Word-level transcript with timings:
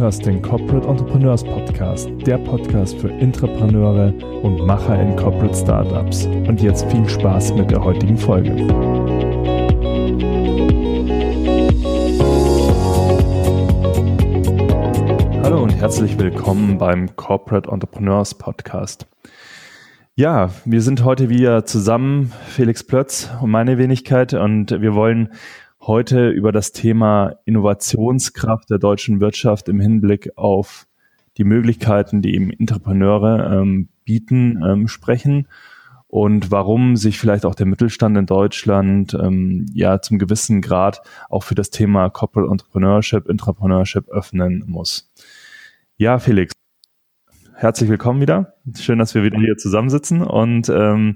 hörst 0.00 0.24
den 0.24 0.40
Corporate 0.40 0.88
Entrepreneurs 0.88 1.44
Podcast, 1.44 2.08
der 2.24 2.38
Podcast 2.38 2.96
für 2.96 3.08
Intrapreneure 3.08 4.14
und 4.42 4.64
Macher 4.66 4.98
in 4.98 5.14
Corporate 5.14 5.54
Startups. 5.54 6.24
Und 6.24 6.62
jetzt 6.62 6.90
viel 6.90 7.06
Spaß 7.06 7.52
mit 7.52 7.70
der 7.70 7.84
heutigen 7.84 8.16
Folge. 8.16 8.50
Hallo 15.42 15.62
und 15.64 15.74
herzlich 15.74 16.18
willkommen 16.18 16.78
beim 16.78 17.14
Corporate 17.16 17.70
Entrepreneurs 17.70 18.32
Podcast. 18.34 19.06
Ja, 20.14 20.48
wir 20.64 20.80
sind 20.80 21.04
heute 21.04 21.28
wieder 21.28 21.66
zusammen, 21.66 22.32
Felix 22.46 22.82
Plötz 22.84 23.28
und 23.42 23.50
meine 23.50 23.76
Wenigkeit, 23.76 24.32
und 24.32 24.70
wir 24.80 24.94
wollen 24.94 25.28
heute 25.80 26.28
über 26.28 26.52
das 26.52 26.72
Thema 26.72 27.36
Innovationskraft 27.44 28.70
der 28.70 28.78
deutschen 28.78 29.20
Wirtschaft 29.20 29.68
im 29.68 29.80
Hinblick 29.80 30.36
auf 30.36 30.86
die 31.36 31.44
Möglichkeiten, 31.44 32.22
die 32.22 32.34
eben 32.34 32.50
Entrepreneure 32.50 33.60
ähm, 33.60 33.88
bieten, 34.04 34.62
ähm, 34.62 34.88
sprechen 34.88 35.48
und 36.06 36.50
warum 36.50 36.96
sich 36.96 37.18
vielleicht 37.18 37.46
auch 37.46 37.54
der 37.54 37.66
Mittelstand 37.66 38.18
in 38.18 38.26
Deutschland 38.26 39.14
ähm, 39.14 39.66
ja 39.72 40.02
zum 40.02 40.18
gewissen 40.18 40.60
Grad 40.60 41.00
auch 41.28 41.44
für 41.44 41.54
das 41.54 41.70
Thema 41.70 42.10
Corporate 42.10 42.50
Entrepreneurship, 42.50 43.28
Entrepreneurship 43.28 44.08
öffnen 44.08 44.64
muss. 44.66 45.10
Ja, 45.96 46.18
Felix, 46.18 46.52
herzlich 47.54 47.88
willkommen 47.88 48.20
wieder. 48.20 48.54
Schön, 48.76 48.98
dass 48.98 49.14
wir 49.14 49.22
wieder 49.22 49.38
hier 49.38 49.56
zusammensitzen 49.56 50.22
und 50.22 50.68
ähm, 50.68 51.14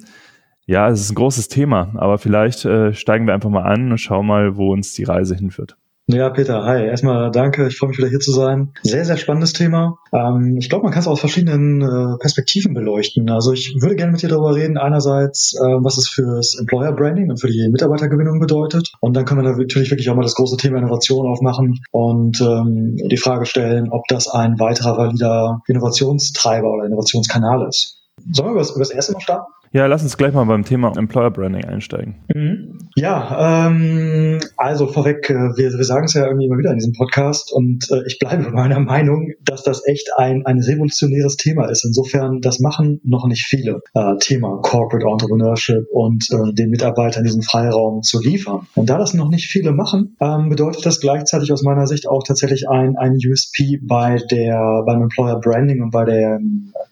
ja, 0.67 0.89
es 0.89 1.01
ist 1.01 1.11
ein 1.11 1.17
großes 1.17 1.49
Thema, 1.49 1.93
aber 1.97 2.19
vielleicht 2.19 2.65
äh, 2.65 2.93
steigen 2.95 3.27
wir 3.27 3.35
einfach 3.35 3.51
mal 3.51 3.65
an 3.65 3.91
und 3.91 3.99
schauen 3.99 4.27
mal, 4.27 4.57
wo 4.57 4.73
uns 4.73 4.95
die 4.95 5.05
Reise 5.05 5.35
hinführt. 5.35 5.77
Ja, 6.07 6.29
Peter, 6.29 6.65
hi. 6.65 6.85
Erstmal 6.85 7.31
danke. 7.31 7.67
Ich 7.67 7.79
freue 7.79 7.89
mich 7.89 7.97
wieder 7.97 8.09
hier 8.09 8.21
zu 8.21 8.31
sein. 8.31 8.75
Sehr, 8.83 9.07
sehr 9.07 9.17
spannendes 9.17 9.55
Thema. 9.55 9.97
Ähm, 10.13 10.59
ich 10.59 10.69
glaube, 10.69 10.85
man 10.85 10.93
kann 10.93 11.01
es 11.01 11.09
aus 11.09 11.19
verschiedenen 11.19 11.81
äh, 11.81 12.19
Perspektiven 12.19 12.75
beleuchten. 12.75 13.31
Also 13.31 13.53
ich 13.53 13.75
würde 13.81 13.97
gerne 13.97 14.13
mit 14.13 14.21
dir 14.21 14.29
darüber 14.29 14.55
reden. 14.55 14.77
Einerseits, 14.77 15.55
äh, 15.55 15.65
was 15.65 15.97
es 15.97 16.11
fürs 16.11 16.59
Employer 16.59 16.93
Branding 16.93 17.31
und 17.31 17.41
für 17.41 17.47
die 17.47 17.71
Mitarbeitergewinnung 17.71 18.39
bedeutet. 18.39 18.93
Und 19.01 19.17
dann 19.17 19.25
können 19.25 19.43
wir 19.43 19.51
natürlich 19.51 19.91
wirklich 19.91 20.11
auch 20.11 20.15
mal 20.15 20.23
das 20.23 20.35
große 20.35 20.59
Thema 20.59 20.77
Innovation 20.77 21.27
aufmachen 21.27 21.81
und 21.91 22.39
ähm, 22.43 22.97
die 22.97 23.17
Frage 23.17 23.47
stellen, 23.47 23.89
ob 23.91 24.07
das 24.09 24.29
ein 24.29 24.59
weiterer 24.59 24.99
valider 24.99 25.63
Innovationstreiber 25.69 26.71
oder 26.71 26.85
Innovationskanal 26.85 27.67
ist. 27.67 28.03
Sollen 28.31 28.49
wir 28.49 28.53
über 28.53 28.61
das, 28.61 28.71
über 28.73 28.81
das 28.81 28.91
erste 28.91 29.15
mal 29.15 29.21
starten? 29.21 29.51
Ja, 29.75 29.87
lass 29.87 30.05
uns 30.05 30.17
gleich 30.17 30.33
mal 30.33 30.45
beim 30.45 30.65
Thema 30.65 30.93
Employer 30.97 31.33
Branding 31.33 31.65
einsteigen. 31.65 32.15
Mhm. 32.33 32.79
Ja, 32.95 33.67
ähm, 33.67 34.39
also 34.57 34.87
vorweg, 34.87 35.29
äh, 35.29 35.35
wir, 35.35 35.73
wir 35.73 35.85
sagen 35.85 36.05
es 36.05 36.15
ja 36.15 36.27
irgendwie 36.27 36.47
immer 36.47 36.59
wieder 36.59 36.71
in 36.71 36.79
diesem 36.79 36.93
Podcast 36.93 37.53
und 37.53 37.91
äh, 37.91 38.07
ich 38.07 38.21
bleibe 38.21 38.53
meiner 38.53 38.79
Meinung, 38.79 39.33
dass 39.45 39.65
das 39.65 39.85
echt 39.85 40.11
ein, 40.17 40.47
ein 40.47 40.61
revolutionäres 40.61 41.37
Thema 41.37 41.69
ist. 41.69 41.85
Insofern, 41.85 42.41
das 42.41 42.61
machen 42.61 43.01
noch 43.03 43.27
nicht 43.27 43.47
viele. 43.47 43.81
Äh, 43.95 44.17
Thema 44.21 44.61
Corporate 44.63 45.09
Entrepreneurship 45.09 45.89
und 45.91 46.29
äh, 46.31 46.55
den 46.55 46.71
Mitarbeitern 46.71 47.25
diesen 47.25 47.43
Freiraum 47.43 48.03
zu 48.03 48.23
liefern. 48.23 48.69
Und 48.77 48.91
da 48.91 48.97
das 48.97 49.13
noch 49.13 49.29
nicht 49.29 49.49
viele 49.49 49.73
machen, 49.73 50.17
ähm, 50.21 50.51
bedeutet 50.51 50.87
das 50.87 51.01
gleichzeitig 51.01 51.53
aus 51.53 51.65
meiner 51.65 51.89
Sicht 51.89 52.07
auch 52.07 52.23
tatsächlich 52.23 52.69
ein, 52.69 52.97
ein 52.97 53.17
USP 53.29 53.81
bei 53.83 54.23
der, 54.31 54.85
beim 54.87 55.03
Employer 55.03 55.41
Branding 55.41 55.83
und 55.83 55.91
bei 55.91 56.05
der 56.05 56.39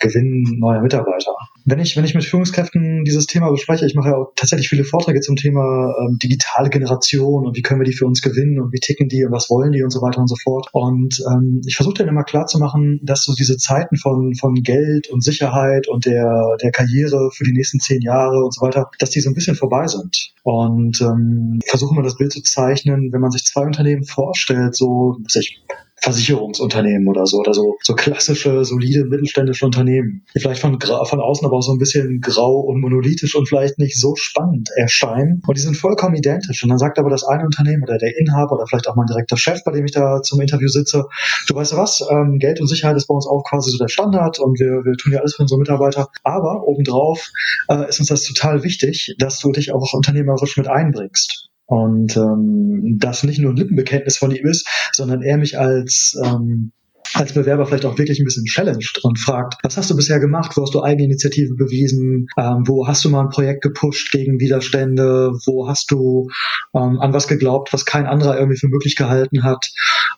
Gewinn 0.00 0.58
neuer 0.58 0.82
Mitarbeiter 0.82 1.36
wenn 1.64 1.78
ich, 1.78 1.96
wenn 1.96 2.04
ich 2.04 2.14
mit 2.14 2.24
Führungskräften 2.24 3.04
dieses 3.04 3.26
Thema 3.26 3.50
bespreche, 3.50 3.86
ich 3.86 3.94
mache 3.94 4.10
ja 4.10 4.16
auch 4.16 4.32
tatsächlich 4.36 4.68
viele 4.68 4.84
Vorträge 4.84 5.20
zum 5.20 5.36
Thema 5.36 5.94
ähm, 6.00 6.18
digitale 6.18 6.70
Generation 6.70 7.46
und 7.46 7.56
wie 7.56 7.62
können 7.62 7.80
wir 7.80 7.84
die 7.84 7.92
für 7.92 8.06
uns 8.06 8.22
gewinnen 8.22 8.60
und 8.60 8.72
wie 8.72 8.80
ticken 8.80 9.08
die 9.08 9.24
und 9.24 9.32
was 9.32 9.48
wollen 9.50 9.72
die 9.72 9.82
und 9.82 9.90
so 9.90 10.00
weiter 10.02 10.20
und 10.20 10.28
so 10.28 10.36
fort. 10.36 10.68
Und 10.72 11.22
ähm, 11.30 11.60
ich 11.66 11.76
versuche 11.76 11.94
dann 11.94 12.08
immer 12.08 12.24
klar 12.24 12.46
zu 12.46 12.58
machen, 12.58 13.00
dass 13.02 13.24
so 13.24 13.34
diese 13.34 13.56
Zeiten 13.56 13.96
von, 13.96 14.34
von 14.34 14.54
Geld 14.54 15.08
und 15.10 15.22
Sicherheit 15.22 15.88
und 15.88 16.06
der, 16.06 16.56
der 16.62 16.72
Karriere 16.72 17.30
für 17.32 17.44
die 17.44 17.52
nächsten 17.52 17.80
zehn 17.80 18.02
Jahre 18.02 18.44
und 18.44 18.54
so 18.54 18.62
weiter, 18.62 18.90
dass 18.98 19.10
die 19.10 19.20
so 19.20 19.30
ein 19.30 19.34
bisschen 19.34 19.56
vorbei 19.56 19.86
sind. 19.86 20.32
Und 20.42 21.00
ähm, 21.00 21.60
versuche 21.66 21.94
mal 21.94 22.02
das 22.02 22.16
Bild 22.16 22.32
zu 22.32 22.42
zeichnen, 22.42 23.12
wenn 23.12 23.20
man 23.20 23.30
sich 23.30 23.44
zwei 23.44 23.62
Unternehmen 23.62 24.04
vorstellt, 24.04 24.74
so, 24.74 25.16
was 25.22 25.36
ich, 25.36 25.62
Versicherungsunternehmen 26.02 27.06
oder 27.06 27.26
so, 27.26 27.38
oder 27.38 27.54
so, 27.54 27.76
so 27.80 27.94
klassische, 27.94 28.64
solide 28.64 29.04
mittelständische 29.04 29.64
Unternehmen, 29.64 30.24
die 30.34 30.40
vielleicht 30.40 30.60
von, 30.60 30.78
von 30.80 31.20
außen 31.20 31.46
aber 31.46 31.56
auch 31.56 31.62
so 31.62 31.72
ein 31.72 31.78
bisschen 31.78 32.20
grau 32.20 32.58
und 32.58 32.80
monolithisch 32.80 33.36
und 33.36 33.48
vielleicht 33.48 33.78
nicht 33.78 33.98
so 33.98 34.16
spannend 34.16 34.68
erscheinen. 34.76 35.42
Und 35.46 35.56
die 35.56 35.62
sind 35.62 35.76
vollkommen 35.76 36.16
identisch. 36.16 36.64
Und 36.64 36.70
dann 36.70 36.78
sagt 36.78 36.98
aber 36.98 37.08
das 37.08 37.22
eine 37.22 37.44
Unternehmen 37.44 37.84
oder 37.84 37.98
der 37.98 38.18
Inhaber 38.18 38.56
oder 38.56 38.66
vielleicht 38.66 38.88
auch 38.88 38.96
mein 38.96 39.06
direkter 39.06 39.36
Chef, 39.36 39.62
bei 39.64 39.70
dem 39.70 39.84
ich 39.84 39.92
da 39.92 40.22
zum 40.22 40.40
Interview 40.40 40.68
sitze, 40.68 41.04
du 41.46 41.54
weißt 41.54 41.72
du 41.72 41.76
was, 41.76 42.04
ähm, 42.10 42.38
Geld 42.40 42.60
und 42.60 42.66
Sicherheit 42.66 42.96
ist 42.96 43.06
bei 43.06 43.14
uns 43.14 43.28
auch 43.28 43.44
quasi 43.48 43.70
so 43.70 43.78
der 43.78 43.88
Standard 43.88 44.40
und 44.40 44.58
wir, 44.58 44.84
wir 44.84 44.96
tun 44.96 45.12
ja 45.12 45.20
alles 45.20 45.36
für 45.36 45.42
unsere 45.42 45.60
Mitarbeiter. 45.60 46.08
Aber 46.24 46.66
obendrauf 46.66 47.30
äh, 47.68 47.88
ist 47.88 48.00
uns 48.00 48.08
das 48.08 48.24
total 48.24 48.64
wichtig, 48.64 49.14
dass 49.18 49.38
du 49.38 49.52
dich 49.52 49.72
auch 49.72 49.94
unternehmerisch 49.94 50.56
mit 50.56 50.66
einbringst. 50.66 51.51
Und 51.72 52.18
ähm, 52.18 52.98
das 52.98 53.22
nicht 53.22 53.40
nur 53.40 53.52
ein 53.52 53.56
Lippenbekenntnis 53.56 54.18
von 54.18 54.30
ihm 54.30 54.46
ist, 54.46 54.68
sondern 54.92 55.22
er 55.22 55.38
mich 55.38 55.58
als 55.58 56.20
ähm, 56.22 56.72
als 57.14 57.32
Bewerber 57.32 57.66
vielleicht 57.66 57.84
auch 57.86 57.98
wirklich 57.98 58.20
ein 58.20 58.24
bisschen 58.24 58.44
challenged 58.44 59.00
und 59.02 59.18
fragt, 59.18 59.54
was 59.62 59.76
hast 59.76 59.90
du 59.90 59.96
bisher 59.96 60.20
gemacht, 60.20 60.52
wo 60.54 60.62
hast 60.62 60.74
du 60.74 60.82
Eigeninitiative 60.82 61.54
bewiesen, 61.54 62.26
ähm, 62.38 62.64
wo 62.66 62.86
hast 62.86 63.04
du 63.04 63.10
mal 63.10 63.22
ein 63.22 63.28
Projekt 63.30 63.62
gepusht 63.62 64.12
gegen 64.12 64.38
Widerstände, 64.40 65.32
wo 65.46 65.68
hast 65.68 65.90
du 65.90 66.28
ähm, 66.74 67.00
an 67.00 67.12
was 67.12 67.28
geglaubt, 67.28 67.72
was 67.72 67.84
kein 67.84 68.06
anderer 68.06 68.38
irgendwie 68.38 68.58
für 68.58 68.68
möglich 68.68 68.96
gehalten 68.96 69.42
hat. 69.42 69.70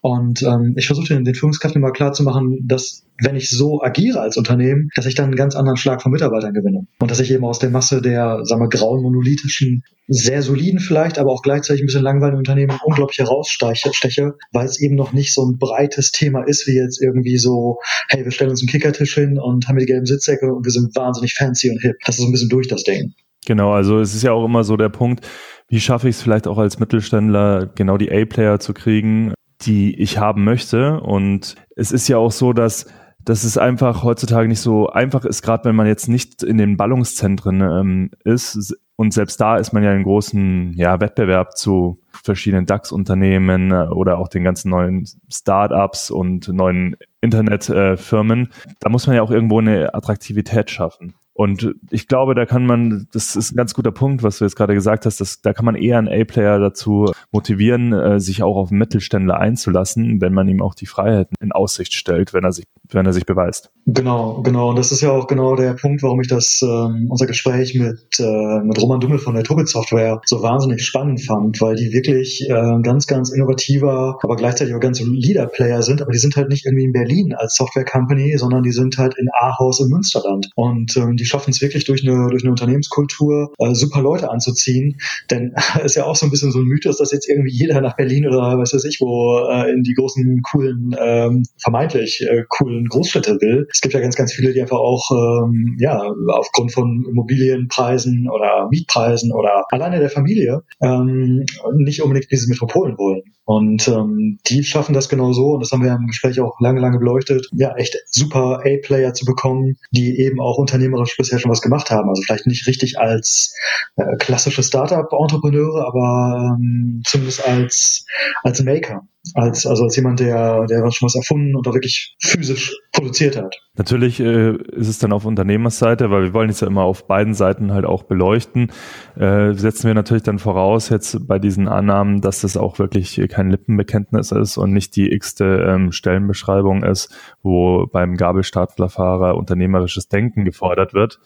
Und 0.04 0.42
ähm, 0.42 0.74
ich 0.76 0.86
versuche 0.86 1.08
den, 1.08 1.24
den 1.24 1.34
Führungskräften 1.34 1.80
mal 1.80 1.90
klar 1.90 2.12
zu 2.12 2.24
machen, 2.24 2.58
dass 2.62 3.06
wenn 3.22 3.36
ich 3.36 3.48
so 3.48 3.80
agiere 3.80 4.20
als 4.20 4.36
Unternehmen, 4.36 4.90
dass 4.96 5.06
ich 5.06 5.14
dann 5.14 5.28
einen 5.28 5.36
ganz 5.36 5.56
anderen 5.56 5.78
Schlag 5.78 6.02
von 6.02 6.12
Mitarbeitern 6.12 6.52
gewinne. 6.52 6.86
Und 6.98 7.10
dass 7.10 7.20
ich 7.20 7.32
eben 7.32 7.42
aus 7.46 7.58
der 7.58 7.70
Masse 7.70 8.02
der, 8.02 8.40
sagen 8.44 8.60
wir, 8.60 8.68
grauen, 8.68 9.00
monolithischen, 9.00 9.82
sehr 10.06 10.42
soliden 10.42 10.78
vielleicht, 10.78 11.18
aber 11.18 11.32
auch 11.32 11.40
gleichzeitig 11.40 11.82
ein 11.82 11.86
bisschen 11.86 12.02
langweiligen 12.02 12.36
Unternehmen 12.36 12.78
unglaublich 12.84 13.16
heraussteche, 13.16 14.34
weil 14.52 14.66
es 14.66 14.78
eben 14.78 14.94
noch 14.94 15.14
nicht 15.14 15.32
so 15.32 15.42
ein 15.42 15.56
breites 15.56 16.12
Thema 16.12 16.42
ist, 16.42 16.66
wie 16.66 16.76
jetzt 16.76 17.00
irgendwie 17.00 17.38
so, 17.38 17.78
hey, 18.10 18.24
wir 18.24 18.30
stellen 18.30 18.50
uns 18.50 18.60
einen 18.60 18.68
Kickertisch 18.68 19.14
hin 19.14 19.38
und 19.38 19.68
haben 19.68 19.78
die 19.78 19.86
gelben 19.86 20.04
Sitzsäcke 20.04 20.52
und 20.52 20.66
wir 20.66 20.72
sind 20.72 20.94
wahnsinnig 20.94 21.32
fancy 21.32 21.70
und 21.70 21.80
hip. 21.80 21.96
Das 22.04 22.16
ist 22.16 22.20
so 22.20 22.28
ein 22.28 22.32
bisschen 22.32 22.50
durch 22.50 22.68
das 22.68 22.82
Ding. 22.82 23.14
Genau, 23.46 23.72
also 23.72 24.00
es 24.00 24.14
ist 24.14 24.22
ja 24.22 24.32
auch 24.32 24.44
immer 24.44 24.64
so 24.64 24.76
der 24.76 24.90
Punkt, 24.90 25.26
wie 25.68 25.80
schaffe 25.80 26.10
ich 26.10 26.16
es 26.16 26.22
vielleicht 26.22 26.46
auch 26.46 26.58
als 26.58 26.78
Mittelständler, 26.78 27.70
genau 27.74 27.96
die 27.96 28.12
A-Player 28.12 28.60
zu 28.60 28.74
kriegen, 28.74 29.32
die 29.62 30.00
ich 30.00 30.18
haben 30.18 30.44
möchte. 30.44 31.00
Und 31.00 31.56
es 31.76 31.92
ist 31.92 32.08
ja 32.08 32.18
auch 32.18 32.32
so, 32.32 32.52
dass 32.52 32.86
dass 33.24 33.44
es 33.44 33.56
einfach 33.56 34.02
heutzutage 34.02 34.48
nicht 34.48 34.60
so 34.60 34.88
einfach 34.88 35.24
ist, 35.24 35.42
gerade 35.42 35.64
wenn 35.64 35.76
man 35.76 35.86
jetzt 35.86 36.08
nicht 36.08 36.42
in 36.42 36.58
den 36.58 36.76
Ballungszentren 36.76 37.60
ähm, 37.60 38.10
ist. 38.24 38.76
Und 38.96 39.12
selbst 39.12 39.40
da 39.40 39.56
ist 39.56 39.72
man 39.72 39.82
ja 39.82 39.92
in 39.92 40.04
großen 40.04 40.74
ja, 40.74 41.00
Wettbewerb 41.00 41.56
zu 41.56 42.00
verschiedenen 42.12 42.66
DAX-Unternehmen 42.66 43.72
äh, 43.72 43.88
oder 43.88 44.18
auch 44.18 44.28
den 44.28 44.44
ganzen 44.44 44.70
neuen 44.70 45.08
Startups 45.28 46.10
und 46.10 46.48
neuen 46.48 46.96
Internetfirmen. 47.20 48.42
Äh, 48.44 48.74
da 48.80 48.88
muss 48.90 49.06
man 49.06 49.16
ja 49.16 49.22
auch 49.22 49.30
irgendwo 49.30 49.58
eine 49.58 49.94
Attraktivität 49.94 50.70
schaffen. 50.70 51.14
Und 51.34 51.74
ich 51.90 52.06
glaube, 52.06 52.36
da 52.36 52.46
kann 52.46 52.64
man, 52.64 53.08
das 53.12 53.34
ist 53.34 53.52
ein 53.52 53.56
ganz 53.56 53.74
guter 53.74 53.90
Punkt, 53.90 54.22
was 54.22 54.38
du 54.38 54.44
jetzt 54.44 54.54
gerade 54.54 54.74
gesagt 54.74 55.04
hast, 55.04 55.20
dass, 55.20 55.42
da 55.42 55.52
kann 55.52 55.64
man 55.64 55.74
eher 55.74 55.98
einen 55.98 56.08
A-Player 56.08 56.60
dazu 56.60 57.10
motivieren, 57.32 57.92
äh, 57.92 58.20
sich 58.20 58.44
auch 58.44 58.56
auf 58.56 58.70
einen 58.70 58.78
Mittelständler 58.78 59.38
einzulassen, 59.38 60.20
wenn 60.20 60.32
man 60.32 60.46
ihm 60.46 60.62
auch 60.62 60.76
die 60.76 60.86
Freiheiten 60.86 61.34
in 61.40 61.50
Aussicht 61.50 61.92
stellt, 61.94 62.34
wenn 62.34 62.44
er 62.44 62.52
sich, 62.52 62.66
wenn 62.88 63.04
er 63.04 63.12
sich 63.12 63.26
beweist. 63.26 63.72
Genau, 63.86 64.42
genau. 64.42 64.70
Und 64.70 64.78
das 64.78 64.92
ist 64.92 65.00
ja 65.00 65.10
auch 65.10 65.26
genau 65.26 65.56
der 65.56 65.74
Punkt, 65.74 66.04
warum 66.04 66.20
ich 66.20 66.28
das, 66.28 66.60
ähm, 66.62 67.08
unser 67.10 67.26
Gespräch 67.26 67.74
mit, 67.74 68.20
äh, 68.20 68.60
mit 68.62 68.80
Roman 68.80 69.00
Dummel 69.00 69.18
von 69.18 69.34
der 69.34 69.42
Tobit 69.42 69.68
Software 69.68 70.20
so 70.26 70.40
wahnsinnig 70.40 70.84
spannend 70.84 71.20
fand, 71.20 71.60
weil 71.60 71.74
die 71.74 71.92
wirklich 71.92 72.48
äh, 72.48 72.80
ganz, 72.82 73.08
ganz 73.08 73.30
innovativer, 73.30 74.18
aber 74.22 74.36
gleichzeitig 74.36 74.72
auch 74.74 74.80
ganz 74.80 74.98
solider 74.98 75.46
Player 75.46 75.82
sind, 75.82 76.00
aber 76.00 76.12
die 76.12 76.18
sind 76.18 76.36
halt 76.36 76.48
nicht 76.48 76.64
irgendwie 76.64 76.84
in 76.84 76.92
Berlin 76.92 77.34
als 77.36 77.56
Software 77.56 77.84
Company, 77.84 78.36
sondern 78.38 78.62
die 78.62 78.72
sind 78.72 78.96
halt 78.98 79.16
in 79.18 79.28
Ahaus 79.32 79.80
im 79.80 79.88
Münsterland. 79.88 80.50
Und 80.54 80.96
ähm, 80.96 81.16
die 81.24 81.28
schaffen 81.28 81.50
es 81.52 81.62
wirklich 81.62 81.84
durch 81.84 82.06
eine, 82.06 82.28
durch 82.28 82.42
eine 82.42 82.50
Unternehmenskultur, 82.50 83.54
äh, 83.58 83.74
super 83.74 84.02
Leute 84.02 84.30
anzuziehen. 84.30 84.98
Denn 85.30 85.54
ist 85.84 85.96
ja 85.96 86.04
auch 86.04 86.16
so 86.16 86.26
ein 86.26 86.30
bisschen 86.30 86.52
so 86.52 86.58
ein 86.58 86.66
Mythos, 86.66 86.98
dass 86.98 87.12
jetzt 87.12 87.28
irgendwie 87.28 87.50
jeder 87.50 87.80
nach 87.80 87.96
Berlin 87.96 88.26
oder 88.26 88.58
was 88.58 88.74
weiß 88.74 88.84
ich 88.84 88.98
wo 89.00 89.48
äh, 89.50 89.72
in 89.72 89.82
die 89.82 89.94
großen, 89.94 90.42
coolen, 90.42 90.94
ähm, 91.00 91.44
vermeintlich 91.58 92.20
äh, 92.28 92.44
coolen 92.48 92.86
Großstädte 92.86 93.38
will. 93.40 93.66
Es 93.70 93.80
gibt 93.80 93.94
ja 93.94 94.00
ganz, 94.00 94.16
ganz 94.16 94.34
viele, 94.34 94.52
die 94.52 94.60
einfach 94.60 94.78
auch 94.78 95.10
ähm, 95.10 95.76
ja 95.80 96.12
aufgrund 96.28 96.72
von 96.72 97.06
Immobilienpreisen 97.08 98.28
oder 98.28 98.68
Mietpreisen 98.70 99.32
oder 99.32 99.64
alleine 99.70 100.00
der 100.00 100.10
Familie 100.10 100.62
ähm, 100.82 101.46
nicht 101.78 102.02
unbedingt 102.02 102.30
diese 102.30 102.48
Metropolen 102.50 102.98
wollen. 102.98 103.22
Und 103.44 103.88
ähm, 103.88 104.38
die 104.46 104.64
schaffen 104.64 104.94
das 104.94 105.08
genau 105.08 105.32
so, 105.32 105.52
und 105.52 105.60
das 105.60 105.70
haben 105.70 105.82
wir 105.84 105.92
im 105.92 106.06
Gespräch 106.06 106.40
auch 106.40 106.58
lange, 106.60 106.80
lange 106.80 106.98
beleuchtet, 106.98 107.48
ja, 107.52 107.76
echt 107.76 107.96
super 108.06 108.60
A-Player 108.64 109.12
zu 109.12 109.26
bekommen, 109.26 109.76
die 109.90 110.18
eben 110.18 110.40
auch 110.40 110.56
unternehmerisch 110.56 111.16
bisher 111.16 111.38
schon 111.38 111.50
was 111.50 111.60
gemacht 111.60 111.90
haben. 111.90 112.08
Also 112.08 112.22
vielleicht 112.22 112.46
nicht 112.46 112.66
richtig 112.66 112.98
als 112.98 113.54
äh, 113.96 114.16
klassische 114.18 114.62
Startup-Entrepreneure, 114.62 115.86
aber 115.86 116.56
ähm, 116.58 117.02
zumindest 117.04 117.46
als, 117.46 118.06
als 118.42 118.62
Maker. 118.62 119.06
Als, 119.32 119.66
also 119.66 119.84
als 119.84 119.96
jemand, 119.96 120.20
der, 120.20 120.66
der 120.66 120.90
schon 120.90 121.06
was 121.06 121.14
erfunden 121.14 121.56
und 121.56 121.66
da 121.66 121.72
wirklich 121.72 122.14
physisch 122.20 122.76
produziert 122.92 123.36
hat. 123.36 123.56
Natürlich 123.76 124.20
äh, 124.20 124.52
ist 124.52 124.88
es 124.88 124.98
dann 124.98 125.12
auf 125.12 125.24
Unternehmersseite, 125.24 126.10
weil 126.10 126.24
wir 126.24 126.34
wollen 126.34 126.50
es 126.50 126.60
ja 126.60 126.66
immer 126.68 126.82
auf 126.82 127.06
beiden 127.06 127.34
Seiten 127.34 127.72
halt 127.72 127.86
auch 127.86 128.02
beleuchten. 128.04 128.70
Äh, 129.16 129.54
setzen 129.54 129.86
wir 129.86 129.94
natürlich 129.94 130.22
dann 130.22 130.38
voraus 130.38 130.90
jetzt 130.90 131.26
bei 131.26 131.38
diesen 131.38 131.66
Annahmen, 131.66 132.20
dass 132.20 132.42
das 132.42 132.56
auch 132.56 132.78
wirklich 132.78 133.20
kein 133.30 133.50
Lippenbekenntnis 133.50 134.30
ist 134.30 134.58
und 134.58 134.72
nicht 134.72 134.94
die 134.94 135.10
x-te 135.10 135.64
ähm, 135.66 135.90
Stellenbeschreibung 135.90 136.84
ist, 136.84 137.12
wo 137.42 137.86
beim 137.86 138.16
Gabelstaplerfahrer 138.16 139.36
unternehmerisches 139.36 140.08
Denken 140.08 140.44
gefordert 140.44 140.94
wird. 140.94 141.20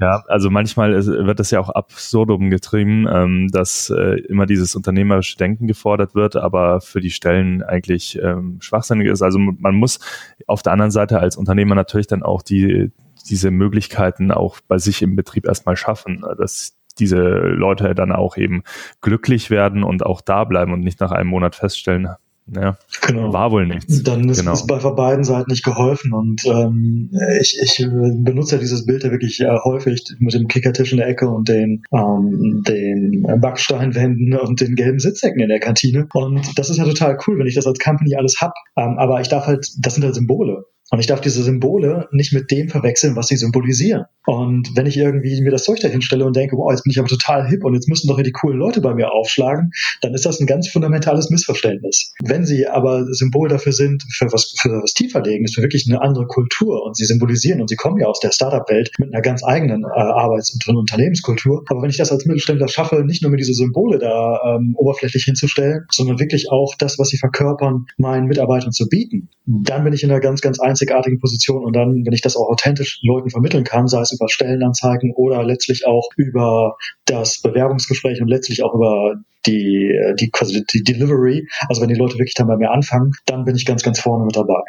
ja, 0.04 0.24
also 0.28 0.50
manchmal 0.50 0.94
wird 1.06 1.40
das 1.40 1.52
ja 1.52 1.62
auch 1.62 1.70
absurdum 1.70 2.50
getrieben, 2.50 3.08
ähm, 3.10 3.48
dass 3.52 3.90
äh, 3.90 4.20
immer 4.28 4.46
dieses 4.46 4.76
unternehmerische 4.76 5.38
Denken 5.38 5.66
gefordert 5.66 6.14
wird, 6.14 6.36
aber 6.36 6.82
für 6.82 7.00
die 7.00 7.10
Stellen 7.10 7.64
eigentlich 7.64 8.20
ähm, 8.22 8.58
schwachsinnig 8.60 9.08
ist. 9.08 9.22
Also 9.22 9.40
man 9.40 9.76
muss 9.76 10.00
auf 10.46 10.62
der 10.62 10.74
anderen 10.74 10.92
Seite 10.92 11.20
als 11.20 11.38
Unternehmer 11.38 11.74
natürlich 11.76 12.08
dann 12.08 12.22
auch 12.22 12.42
die 12.42 12.92
diese 13.30 13.52
Möglichkeiten 13.52 14.32
auch 14.32 14.60
bei 14.68 14.78
sich 14.78 15.02
im 15.02 15.16
Betrieb 15.16 15.46
erstmal 15.46 15.78
schaffen, 15.78 16.26
dass 16.38 16.76
diese 17.00 17.22
Leute 17.22 17.96
dann 17.96 18.12
auch 18.12 18.36
eben 18.36 18.64
glücklich 19.00 19.50
werden 19.50 19.86
und 19.86 20.06
auch 20.06 20.20
da 20.20 20.44
bleiben 20.44 20.74
und 20.74 20.82
nicht 20.82 21.00
nach 21.00 21.12
einem 21.12 21.30
Monat 21.30 21.56
feststellen, 21.56 22.10
ja, 22.48 22.78
genau. 23.08 23.32
war 23.32 23.52
wohl 23.52 23.66
nichts. 23.66 24.04
Dann 24.04 24.28
ist, 24.30 24.40
genau. 24.40 24.54
ist 24.54 24.68
bei 24.68 24.78
beiden 24.78 25.24
Seiten 25.24 25.50
nicht 25.50 25.64
geholfen 25.64 26.14
und 26.14 26.46
ähm, 26.46 27.10
ich, 27.40 27.58
ich 27.62 27.88
benutze 27.88 28.56
ja 28.56 28.62
dieses 28.62 28.86
Bild 28.86 29.04
ja 29.04 29.12
wirklich 29.12 29.40
äh, 29.40 29.58
häufig 29.64 30.04
mit 30.20 30.34
dem 30.34 30.48
Kickertisch 30.48 30.92
in 30.92 30.98
der 30.98 31.08
Ecke 31.08 31.30
und 31.30 31.48
den, 31.48 31.84
ähm, 31.94 32.64
den 32.68 33.26
Backsteinwänden 33.40 34.38
und 34.40 34.60
den 34.60 34.76
gelben 34.76 35.00
Sitzecken 35.00 35.42
in 35.42 35.50
der 35.50 35.60
Kantine 35.60 36.08
und 36.14 36.58
das 36.58 36.70
ist 36.70 36.78
ja 36.78 36.86
total 36.86 37.18
cool, 37.26 37.40
wenn 37.40 37.48
ich 37.48 37.56
das 37.56 37.68
als 37.68 37.80
Company 37.80 38.16
alles 38.16 38.42
hab, 38.42 38.54
ähm, 38.78 38.98
aber 38.98 39.22
ich 39.22 39.30
darf 39.30 39.48
halt, 39.48 39.68
das 39.80 39.96
sind 39.96 40.04
halt 40.04 40.16
Symbole 40.16 40.66
und 40.92 41.00
ich 41.00 41.08
darf 41.08 41.22
diese 41.22 41.42
Symbole 41.44 42.08
nicht 42.12 42.34
mit 42.34 42.52
dem 42.52 42.70
verwechseln, 42.70 43.16
was 43.16 43.28
sie 43.28 43.36
symbolisieren. 43.36 44.06
Und 44.26 44.70
wenn 44.76 44.86
ich 44.86 44.96
irgendwie 44.96 45.42
mir 45.42 45.52
das 45.52 45.64
Zeug 45.64 45.80
dahin 45.80 46.02
stelle 46.02 46.26
und 46.26 46.36
denke, 46.36 46.56
wow, 46.56 46.72
jetzt 46.72 46.84
bin 46.84 46.92
ich 46.92 47.00
aber 47.00 47.08
total 47.08 47.48
hip 47.48 47.64
und 47.66 47.74
jetzt 47.74 47.90
müssen 47.90 48.08
doch 48.08 48.16
hier 48.16 48.24
die 48.24 48.32
coolen 48.32 48.58
Leute 48.58 48.80
bei 48.80 48.94
mir 48.94 49.12
aufschlagen, 49.12 49.72
dann 50.02 50.14
ist 50.14 50.26
das 50.26 50.40
ein 50.40 50.46
ganz 50.46 50.70
fundamentales 50.70 51.30
Missverständnis. 51.30 52.14
Wenn 52.24 52.46
sie 52.46 52.68
aber 52.68 53.06
Symbol 53.14 53.50
dafür 53.50 53.74
sind, 53.74 54.04
für 54.14 54.32
was, 54.32 54.54
für 54.58 54.70
was 54.70 54.94
ist 54.94 55.56
für 55.56 55.62
wirklich 55.62 55.86
eine 55.90 56.02
andere 56.02 56.28
Kultur 56.28 56.86
und 56.86 56.96
sie 56.96 57.06
symbolisieren 57.06 57.60
und 57.60 57.70
sie 57.70 57.76
kommen 57.76 58.00
ja 58.00 58.08
aus 58.08 58.20
der 58.20 58.32
Startup-Welt 58.32 58.92
mit 59.00 59.14
einer 59.14 59.22
ganz 59.22 59.44
eigenen 59.44 59.84
äh, 59.84 59.88
Arbeits- 59.88 60.58
und 60.68 60.78
Unternehmenskultur. 60.78 61.64
Aber 61.68 61.82
wenn 61.82 61.90
ich 61.90 61.98
das 61.98 62.12
als 62.12 62.26
Mittelständler 62.26 62.68
schaffe, 62.68 63.04
nicht 63.04 63.24
nur 63.24 63.32
mir 63.32 63.38
diese 63.38 63.54
Symbole 63.54 63.98
da 63.98 64.58
ähm, 64.58 64.76
oberflächlich 64.78 65.24
hinzustellen, 65.24 65.86
sondern 65.92 66.20
wirklich 66.20 66.52
auch 66.52 66.76
das, 66.78 67.00
was 67.00 67.10
sie 67.10 67.18
verkörpern, 67.18 67.88
meinen 67.98 68.28
Mitarbeitern 68.28 68.72
zu 68.72 68.88
bieten, 68.88 69.30
dann 69.46 69.84
bin 69.84 69.94
ich 69.94 70.04
in 70.04 70.12
einer 70.12 70.22
ganz, 70.22 70.42
ganz 70.42 70.60
einzigen 70.60 70.83
einzigartigen 70.84 71.20
Position 71.20 71.64
und 71.64 71.74
dann, 71.76 72.06
wenn 72.06 72.14
ich 72.14 72.22
das 72.22 72.36
auch 72.36 72.50
authentisch 72.50 73.00
Leuten 73.04 73.30
vermitteln 73.30 73.64
kann, 73.64 73.88
sei 73.88 74.02
es 74.02 74.12
über 74.12 74.30
Stellenanzeigen 74.30 75.14
oder 75.16 75.44
letztlich 75.44 75.86
auch 75.86 76.10
über 76.18 76.76
das 77.06 77.42
Bewerbungsgespräch 77.42 78.22
und 78.22 78.28
letztlich 78.28 78.64
auch 78.64 78.74
über 78.74 79.16
die, 79.46 79.92
die 80.20 80.30
quasi 80.30 80.64
die 80.74 80.84
Delivery, 80.84 81.48
also 81.68 81.82
wenn 81.82 81.90
die 81.90 81.96
Leute 81.96 82.16
wirklich 82.16 82.36
dann 82.36 82.48
bei 82.48 82.58
mir 82.58 82.72
anfangen, 82.72 83.12
dann 83.26 83.46
bin 83.46 83.56
ich 83.56 83.66
ganz, 83.66 83.84
ganz 83.84 84.00
vorne 84.00 84.26
mit 84.26 84.36
dabei. 84.36 84.62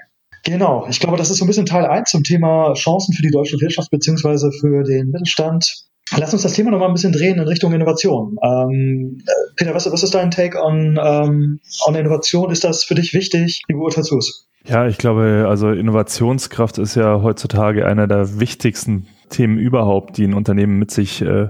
Genau, 0.44 0.86
ich 0.90 1.00
glaube, 1.00 1.16
das 1.16 1.30
ist 1.30 1.38
so 1.38 1.44
ein 1.44 1.48
bisschen 1.48 1.66
Teil 1.66 1.86
1 1.86 2.10
zum 2.10 2.22
Thema 2.22 2.74
Chancen 2.74 3.14
für 3.14 3.22
die 3.22 3.30
deutsche 3.30 3.58
Wirtschaft 3.60 3.90
beziehungsweise 3.90 4.50
für 4.52 4.82
den 4.82 5.10
Mittelstand. 5.10 5.86
Lass 6.16 6.32
uns 6.32 6.42
das 6.42 6.52
Thema 6.52 6.70
noch 6.70 6.78
mal 6.78 6.86
ein 6.86 6.92
bisschen 6.92 7.12
drehen 7.12 7.38
in 7.38 7.48
Richtung 7.48 7.72
Innovation. 7.72 8.36
Ähm, 8.42 9.22
Peter, 9.56 9.74
was, 9.74 9.90
was, 9.90 10.02
ist 10.02 10.14
dein 10.14 10.30
Take 10.30 10.62
on, 10.62 10.98
ähm, 11.02 11.60
on 11.86 11.94
Innovation? 11.94 12.50
Ist 12.50 12.64
das 12.64 12.84
für 12.84 12.94
dich 12.94 13.14
wichtig? 13.14 13.62
Wie 13.68 13.74
beurteilst 13.74 14.10
du 14.10 14.18
es? 14.18 14.46
Ja, 14.66 14.86
ich 14.86 14.98
glaube, 14.98 15.46
also 15.48 15.70
Innovationskraft 15.70 16.78
ist 16.78 16.94
ja 16.94 17.22
heutzutage 17.22 17.86
einer 17.86 18.06
der 18.06 18.38
wichtigsten 18.38 19.06
Themen 19.34 19.58
überhaupt, 19.58 20.16
die 20.16 20.24
ein 20.24 20.34
Unternehmen 20.34 20.78
mit 20.78 20.90
sich, 20.90 21.22
äh, 21.22 21.48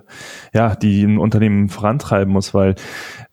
ja, 0.53 0.75
die 0.75 1.05
ein 1.05 1.19
Unternehmen 1.19 1.69
vorantreiben 1.69 2.33
muss, 2.33 2.55
weil 2.55 2.75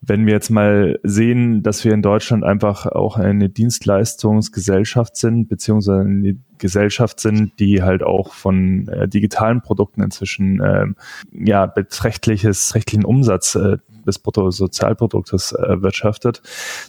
wenn 0.02 0.26
wir 0.26 0.34
jetzt 0.34 0.50
mal 0.50 1.00
sehen, 1.04 1.62
dass 1.64 1.86
wir 1.86 1.94
in 1.94 2.02
Deutschland 2.02 2.44
einfach 2.44 2.88
auch 2.88 3.18
eine 3.18 3.50
Dienstleistungsgesellschaft 3.50 5.16
sind, 5.16 5.48
beziehungsweise 5.48 6.02
eine 6.02 6.38
Gesellschaft 6.58 7.20
sind, 7.20 7.60
die 7.60 7.82
halt 7.82 8.04
auch 8.04 8.34
von 8.34 8.88
äh, 8.88 9.08
digitalen 9.08 9.62
Produkten 9.62 10.02
inzwischen 10.02 10.60
äh, 10.60 10.86
ja 11.32 11.66
beträchtliches 11.66 12.76
rechtlichen 12.76 13.06
Umsatz 13.06 13.56
äh, 13.56 13.78
des 14.06 14.20
Bruttosozialproduktes 14.20 15.54
äh, 15.54 15.82
wirtschaftet, 15.82 16.42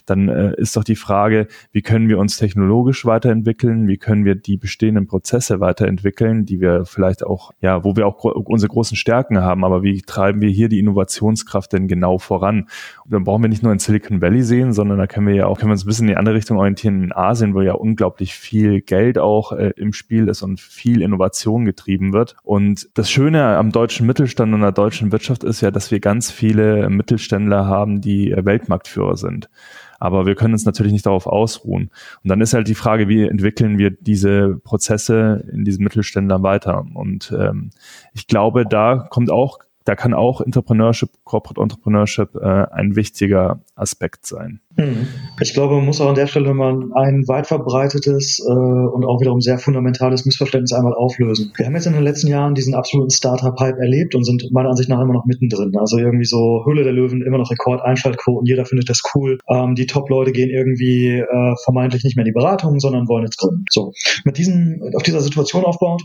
dann 0.05 0.29
äh, 0.29 0.53
ist 0.57 0.75
doch 0.75 0.83
die 0.83 0.95
Frage, 0.95 1.47
wie 1.71 1.81
können 1.81 2.09
wir 2.09 2.19
uns 2.19 2.37
technologisch 2.37 3.05
weiterentwickeln, 3.05 3.87
wie 3.87 3.97
können 3.97 4.25
wir 4.25 4.35
die 4.35 4.57
bestehenden 4.57 5.07
Prozesse 5.07 5.59
weiterentwickeln, 5.59 6.45
die 6.45 6.59
wir 6.59 6.85
vielleicht 6.85 7.25
auch, 7.25 7.51
ja, 7.61 7.83
wo 7.83 7.95
wir 7.95 8.07
auch 8.07 8.23
unsere 8.23 8.69
großen 8.69 8.97
Stärken 8.97 9.39
haben, 9.41 9.63
aber 9.63 9.83
wie 9.83 10.01
treiben 10.01 10.41
wir 10.41 10.49
hier 10.49 10.69
die 10.69 10.79
Innovationskraft 10.79 11.73
denn 11.73 11.87
genau 11.87 12.17
voran? 12.17 12.67
Und 13.05 13.13
dann 13.13 13.23
brauchen 13.23 13.43
wir 13.43 13.49
nicht 13.49 13.63
nur 13.63 13.71
in 13.71 13.79
Silicon 13.79 14.21
Valley 14.21 14.43
sehen, 14.43 14.73
sondern 14.73 14.97
da 14.97 15.07
können 15.07 15.27
wir 15.27 15.35
ja 15.35 15.45
auch, 15.47 15.57
können 15.57 15.69
wir 15.69 15.73
uns 15.73 15.83
ein 15.83 15.87
bisschen 15.87 16.07
in 16.07 16.13
die 16.13 16.17
andere 16.17 16.35
Richtung 16.35 16.57
orientieren, 16.57 17.03
in 17.03 17.13
Asien, 17.13 17.53
wo 17.53 17.61
ja 17.61 17.73
unglaublich 17.73 18.33
viel 18.35 18.81
Geld 18.81 19.17
auch 19.17 19.51
äh, 19.51 19.73
im 19.75 19.93
Spiel 19.93 20.27
ist 20.27 20.41
und 20.41 20.59
viel 20.59 21.01
Innovation 21.01 21.65
getrieben 21.65 22.13
wird. 22.13 22.35
Und 22.43 22.89
das 22.93 23.09
Schöne 23.09 23.57
am 23.57 23.71
deutschen 23.71 24.07
Mittelstand 24.07 24.53
und 24.53 24.61
der 24.61 24.71
deutschen 24.71 25.11
Wirtschaft 25.11 25.43
ist 25.43 25.61
ja, 25.61 25.71
dass 25.71 25.91
wir 25.91 25.99
ganz 25.99 26.31
viele 26.31 26.89
Mittelständler 27.03 27.67
haben, 27.67 27.99
die 27.99 28.31
äh, 28.31 28.45
Weltmarktführer 28.45 29.17
sind. 29.17 29.49
Aber 29.99 30.25
wir 30.25 30.35
können 30.35 30.53
uns 30.53 30.65
natürlich 30.65 30.93
nicht 30.93 31.05
darauf 31.05 31.27
ausruhen. 31.27 31.89
Und 32.23 32.29
dann 32.29 32.41
ist 32.41 32.53
halt 32.53 32.67
die 32.67 32.75
Frage, 32.75 33.07
wie 33.07 33.23
entwickeln 33.23 33.77
wir 33.77 33.91
diese 33.91 34.55
Prozesse 34.63 35.45
in 35.51 35.63
diesen 35.63 35.83
Mittelständlern 35.83 36.43
weiter? 36.43 36.85
Und 36.93 37.33
ähm, 37.37 37.71
ich 38.13 38.27
glaube, 38.27 38.65
da 38.65 39.07
kommt 39.09 39.31
auch 39.31 39.59
da 39.85 39.95
kann 39.95 40.13
auch 40.13 40.41
Entrepreneurship, 40.41 41.09
Corporate 41.23 41.61
Entrepreneurship 41.61 42.35
äh, 42.35 42.65
ein 42.71 42.95
wichtiger 42.95 43.61
Aspekt 43.75 44.25
sein. 44.25 44.59
Mhm. 44.77 45.07
Ich 45.41 45.53
glaube, 45.53 45.75
man 45.75 45.85
muss 45.85 45.99
auch 46.01 46.09
an 46.09 46.15
der 46.15 46.27
Stelle 46.27 46.53
mal 46.53 46.73
ein 46.95 47.27
weit 47.27 47.47
verbreitetes 47.47 48.39
äh, 48.39 48.51
und 48.51 49.05
auch 49.05 49.19
wiederum 49.19 49.41
sehr 49.41 49.59
fundamentales 49.59 50.25
Missverständnis 50.25 50.73
einmal 50.73 50.93
auflösen. 50.93 51.51
Wir 51.57 51.65
haben 51.65 51.75
jetzt 51.75 51.85
in 51.85 51.93
den 51.93 52.03
letzten 52.03 52.27
Jahren 52.27 52.55
diesen 52.55 52.73
absoluten 52.73 53.11
Startup-Hype 53.11 53.77
erlebt 53.77 54.15
und 54.15 54.23
sind 54.23 54.51
meiner 54.51 54.69
Ansicht 54.69 54.89
nach 54.89 55.01
immer 55.01 55.13
noch 55.13 55.25
mittendrin. 55.25 55.75
Also 55.77 55.97
irgendwie 55.97 56.25
so 56.25 56.63
Höhle 56.65 56.83
der 56.83 56.93
Löwen, 56.93 57.21
immer 57.21 57.37
noch 57.37 57.51
Rekord-Einschaltquoten, 57.51 58.45
jeder 58.45 58.65
findet 58.65 58.89
das 58.89 59.01
cool. 59.13 59.37
Ähm, 59.49 59.75
die 59.75 59.85
Top-Leute 59.85 60.31
gehen 60.31 60.49
irgendwie 60.49 61.19
äh, 61.19 61.55
vermeintlich 61.63 62.03
nicht 62.03 62.15
mehr 62.15 62.25
in 62.25 62.31
die 62.31 62.39
Beratung, 62.39 62.79
sondern 62.79 63.07
wollen 63.07 63.25
jetzt 63.25 63.37
gründen. 63.37 63.65
So, 63.69 63.91
mit 64.23 64.37
diesen, 64.37 64.81
auf 64.95 65.03
dieser 65.03 65.21
Situation 65.21 65.65
aufbauend 65.65 66.03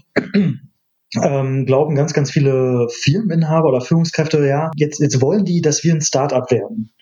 ähm, 1.23 1.65
glauben 1.67 1.95
ganz, 1.95 2.12
ganz 2.12 2.31
viele 2.31 2.88
Firmeninhaber 2.91 3.69
oder 3.69 3.81
Führungskräfte, 3.81 4.47
ja, 4.47 4.71
jetzt, 4.77 5.00
jetzt 5.00 5.21
wollen 5.23 5.45
die, 5.45 5.61
dass 5.61 5.85
wir 5.85 5.95
ein 5.95 6.00
Startup 6.00 6.50
werden. 6.50 6.93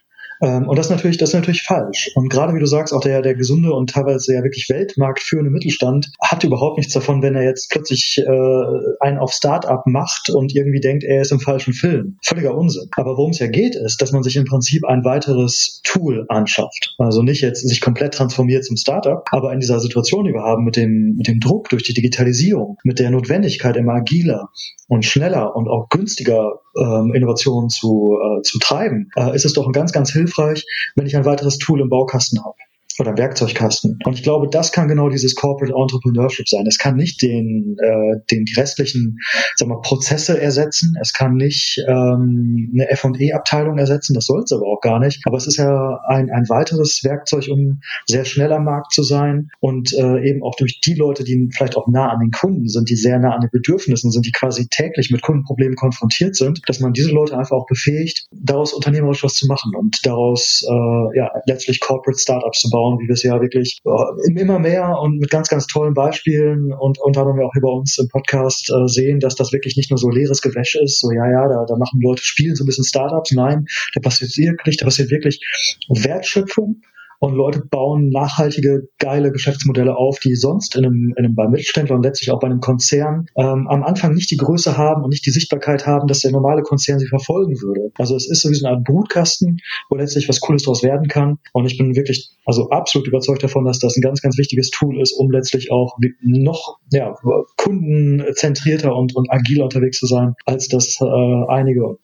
Ähm, 0.43 0.69
und 0.69 0.79
das 0.79 0.87
ist 0.87 0.91
natürlich, 0.91 1.17
das 1.19 1.31
ist 1.31 1.35
natürlich 1.35 1.63
falsch. 1.63 2.11
Und 2.15 2.29
gerade 2.29 2.55
wie 2.55 2.61
du 2.61 2.67
sagst, 2.67 2.93
auch 2.93 3.01
der, 3.01 3.23
der 3.23 3.35
gesunde 3.35 3.73
und 3.73 3.91
teilweise 3.91 4.35
ja 4.35 4.43
wirklich 4.43 4.69
weltmarktführende 4.69 5.51
Mittelstand 5.51 6.11
hat 6.21 6.45
überhaupt 6.45 6.79
nichts 6.79 6.93
davon, 6.93 7.23
wenn 7.23 7.35
er 7.35 7.45
jetzt 7.45 7.71
plötzlich 7.71 8.19
äh, 8.19 8.77
einen 9.01 9.19
auf 9.19 9.33
Start-up 9.33 9.87
macht 9.87 10.31
und 10.31 10.55
irgendwie 10.55 10.81
denkt, 10.81 11.05
er 11.05 11.23
ist 11.23 11.33
im 11.33 11.41
falschen 11.41 11.73
Film. 11.73 12.19
Völliger 12.25 12.57
Unsinn. 12.57 12.89
Aber 12.97 13.17
worum 13.17 13.31
es 13.31 13.39
ja 13.39 13.47
geht, 13.47 13.77
ist, 13.77 14.01
dass 14.03 14.13
man 14.13 14.23
sich 14.23 14.37
im 14.37 14.45
Prinzip 14.45 14.85
ein 14.85 15.05
weiteres 15.05 15.81
Tool 15.85 16.27
anschafft. 16.29 16.95
Also 16.99 17.23
nicht 17.23 17.41
jetzt 17.41 17.67
sich 17.67 17.81
komplett 17.81 18.15
transformiert 18.15 18.65
zum 18.65 18.77
Startup, 18.77 19.25
aber 19.31 19.53
in 19.53 19.61
dieser 19.61 19.81
Situation, 19.81 20.25
die 20.25 20.33
wir 20.33 20.43
haben 20.43 20.65
mit 20.65 20.77
dem, 20.77 21.15
mit 21.17 21.29
dem 21.29 21.41
Druck 21.41 21.69
durch 21.69 21.83
die 21.83 21.95
Digitalisierung, 21.95 22.79
mit 22.85 22.99
der 22.99 23.11
Notwendigkeit 23.11 23.77
immer 23.77 23.95
agiler 23.95 24.49
und 24.89 25.05
schneller 25.05 25.57
und 25.57 25.69
auch 25.69 25.89
günstiger 25.89 26.61
ähm, 26.79 27.13
Innovationen 27.15 27.69
zu, 27.69 28.19
äh, 28.21 28.43
zu 28.43 28.59
treiben, 28.59 29.11
äh, 29.17 29.35
ist 29.35 29.45
es 29.45 29.53
doch 29.53 29.71
ganz, 29.73 29.93
ganz 29.93 30.13
hilfreich, 30.13 30.65
wenn 30.95 31.07
ich 31.07 31.17
ein 31.17 31.25
weiteres 31.25 31.59
Tool 31.59 31.81
im 31.81 31.89
Baukasten 31.89 32.45
habe 32.45 32.57
oder 32.99 33.17
Werkzeugkasten. 33.17 33.99
Und 34.05 34.15
ich 34.15 34.23
glaube, 34.23 34.49
das 34.49 34.73
kann 34.73 34.89
genau 34.89 35.09
dieses 35.09 35.35
Corporate 35.35 35.75
Entrepreneurship 35.77 36.49
sein. 36.49 36.67
Es 36.67 36.79
kann 36.79 36.97
nicht 36.97 37.23
den, 37.23 37.77
äh, 37.81 38.21
den 38.31 38.45
die 38.45 38.55
restlichen 38.55 39.19
sagen 39.57 39.71
wir, 39.71 39.81
Prozesse 39.81 40.41
ersetzen. 40.41 40.95
Es 41.01 41.13
kann 41.13 41.35
nicht 41.35 41.79
ähm, 41.89 42.71
eine 42.75 42.91
F&E-Abteilung 42.91 43.79
ersetzen. 43.79 44.15
Das 44.15 44.27
soll 44.27 44.43
es 44.43 44.53
aber 44.53 44.67
auch 44.67 44.81
gar 44.81 44.99
nicht. 44.99 45.23
Aber 45.27 45.37
es 45.37 45.47
ist 45.47 45.57
ja 45.57 46.01
ein, 46.09 46.31
ein 46.31 46.49
weiteres 46.49 47.01
Werkzeug, 47.05 47.49
um 47.51 47.81
sehr 48.07 48.25
schnell 48.25 48.53
am 48.53 48.65
Markt 48.65 48.93
zu 48.93 49.03
sein 49.03 49.51
und 49.61 49.93
äh, 49.93 50.29
eben 50.29 50.43
auch 50.43 50.55
durch 50.57 50.81
die 50.81 50.95
Leute, 50.95 51.25
die 51.25 51.49
vielleicht 51.55 51.77
auch 51.77 51.89
nah 51.89 52.11
an 52.11 52.21
den 52.21 52.31
Kunden 52.31 52.69
sind, 52.69 52.89
die 52.89 52.97
sehr 52.97 53.19
nah 53.19 53.35
an 53.35 53.41
den 53.41 53.51
Bedürfnissen 53.51 54.11
sind, 54.11 54.27
die 54.27 54.33
quasi 54.33 54.69
täglich 54.69 55.11
mit 55.11 55.23
Kundenproblemen 55.23 55.77
konfrontiert 55.77 56.37
sind, 56.37 56.61
dass 56.67 56.81
man 56.81 56.93
diese 56.93 57.11
Leute 57.11 57.37
einfach 57.37 57.57
auch 57.57 57.67
befähigt, 57.67 58.27
daraus 58.33 58.73
unternehmerisch 58.73 59.23
was 59.23 59.35
zu 59.35 59.47
machen 59.47 59.73
und 59.75 60.05
daraus 60.05 60.65
äh, 60.69 61.19
ja 61.19 61.31
letztlich 61.47 61.81
Corporate 61.81 62.19
Startups 62.19 62.61
zu 62.61 62.71
bauen 62.71 62.86
aufbauen, 62.87 62.99
wie 63.01 63.09
wir 63.09 63.15
es 63.15 63.23
ja 63.23 63.41
wirklich 63.41 63.79
äh, 63.85 64.41
immer 64.41 64.59
mehr 64.59 64.99
und 65.01 65.19
mit 65.19 65.31
ganz, 65.31 65.49
ganz 65.49 65.67
tollen 65.67 65.95
Beispielen 65.95 66.73
und 66.73 66.99
unter 66.99 67.23
anderem 67.23 67.41
auch 67.41 67.53
hier 67.53 67.65
uns 67.65 67.99
im 67.99 68.09
Podcast 68.09 68.71
äh, 68.71 68.89
sehen, 68.89 69.21
dass 69.21 69.35
das 69.35 69.53
wirklich 69.53 69.77
nicht 69.77 69.91
nur 69.91 69.99
so 69.99 70.09
leeres 70.09 70.41
Gewäsch 70.43 70.77
ist, 70.77 71.01
so 71.01 71.11
ja, 71.11 71.31
ja, 71.31 71.49
da, 71.49 71.65
da 71.67 71.77
machen 71.77 72.01
Leute 72.01 72.23
spielen 72.23 72.55
so 72.55 72.65
ein 72.65 72.67
bisschen 72.67 72.85
Startups. 72.85 73.33
Nein, 73.33 73.67
da 73.95 74.01
passiert 74.01 74.37
wirklich, 74.37 74.77
da 74.77 74.85
passiert 74.85 75.11
wirklich 75.11 75.41
Wertschöpfung 75.89 76.83
und 77.19 77.35
Leute 77.35 77.63
bauen 77.71 78.11
nachhaltige, 78.11 78.89
geile 78.99 79.33
Geschäftsmodelle 79.33 79.97
auf, 79.97 80.19
die 80.19 80.35
sonst 80.35 80.77
in 80.77 80.85
einem, 80.85 81.15
in 81.17 81.25
einem 81.25 81.35
bei 81.35 81.49
Mittelständler 81.49 81.97
und 81.97 82.03
letztlich 82.03 82.31
auch 82.31 82.41
bei 82.41 82.47
einem 82.47 82.61
Konzern 82.61 83.27
ähm, 83.37 83.67
am 83.69 83.83
Anfang 83.83 84.15
nicht 84.15 84.31
die 84.31 84.37
Größe 84.37 84.77
haben 84.77 85.03
und 85.03 85.11
nicht 85.11 85.27
die 85.27 85.31
Sichtbarkeit 85.31 85.87
haben, 85.87 86.07
dass 86.07 86.21
der 86.21 86.33
normale 86.33 86.63
Konzern 86.63 86.99
sie 86.99 87.07
verfolgen 87.07 87.61
würde. 87.61 87.93
Also 87.99 88.17
es 88.17 88.29
ist 88.29 88.43
so 88.43 88.51
wie 88.51 88.55
so 88.55 88.67
eine 88.67 88.77
Art 88.77 88.85
Brutkasten, 88.85 89.59
wo 89.89 89.97
letztlich 89.97 90.29
was 90.29 90.41
Cooles 90.41 90.63
daraus 90.63 90.83
werden 90.83 91.09
kann. 91.09 91.39
Und 91.53 91.67
ich 91.67 91.79
bin 91.79 91.97
wirklich 91.97 92.31
also 92.45 92.71
absolut 92.71 93.09
überzeugt 93.09 93.43
davon, 93.43 93.65
dass 93.65 93.81
das 93.81 93.97
ein 93.97 94.01
ganz, 94.01 94.23
ganz 94.23 94.39
wichtiges 94.39 94.71
Tool 94.71 95.01
ist, 95.01 95.13
um 95.13 95.31
letztlich 95.31 95.73
auch 95.73 95.99
noch 96.23 96.79
ja, 96.93 97.15
kundenzentrierter 97.57 98.95
und, 98.95 99.17
und 99.17 99.31
agiler 99.31 99.65
unterwegs 99.65 99.99
zu 99.99 100.07
sein, 100.07 100.35
als 100.45 100.69
das 100.69 100.99
äh, 101.01 101.05
einige 101.49 101.85
und 101.87 101.99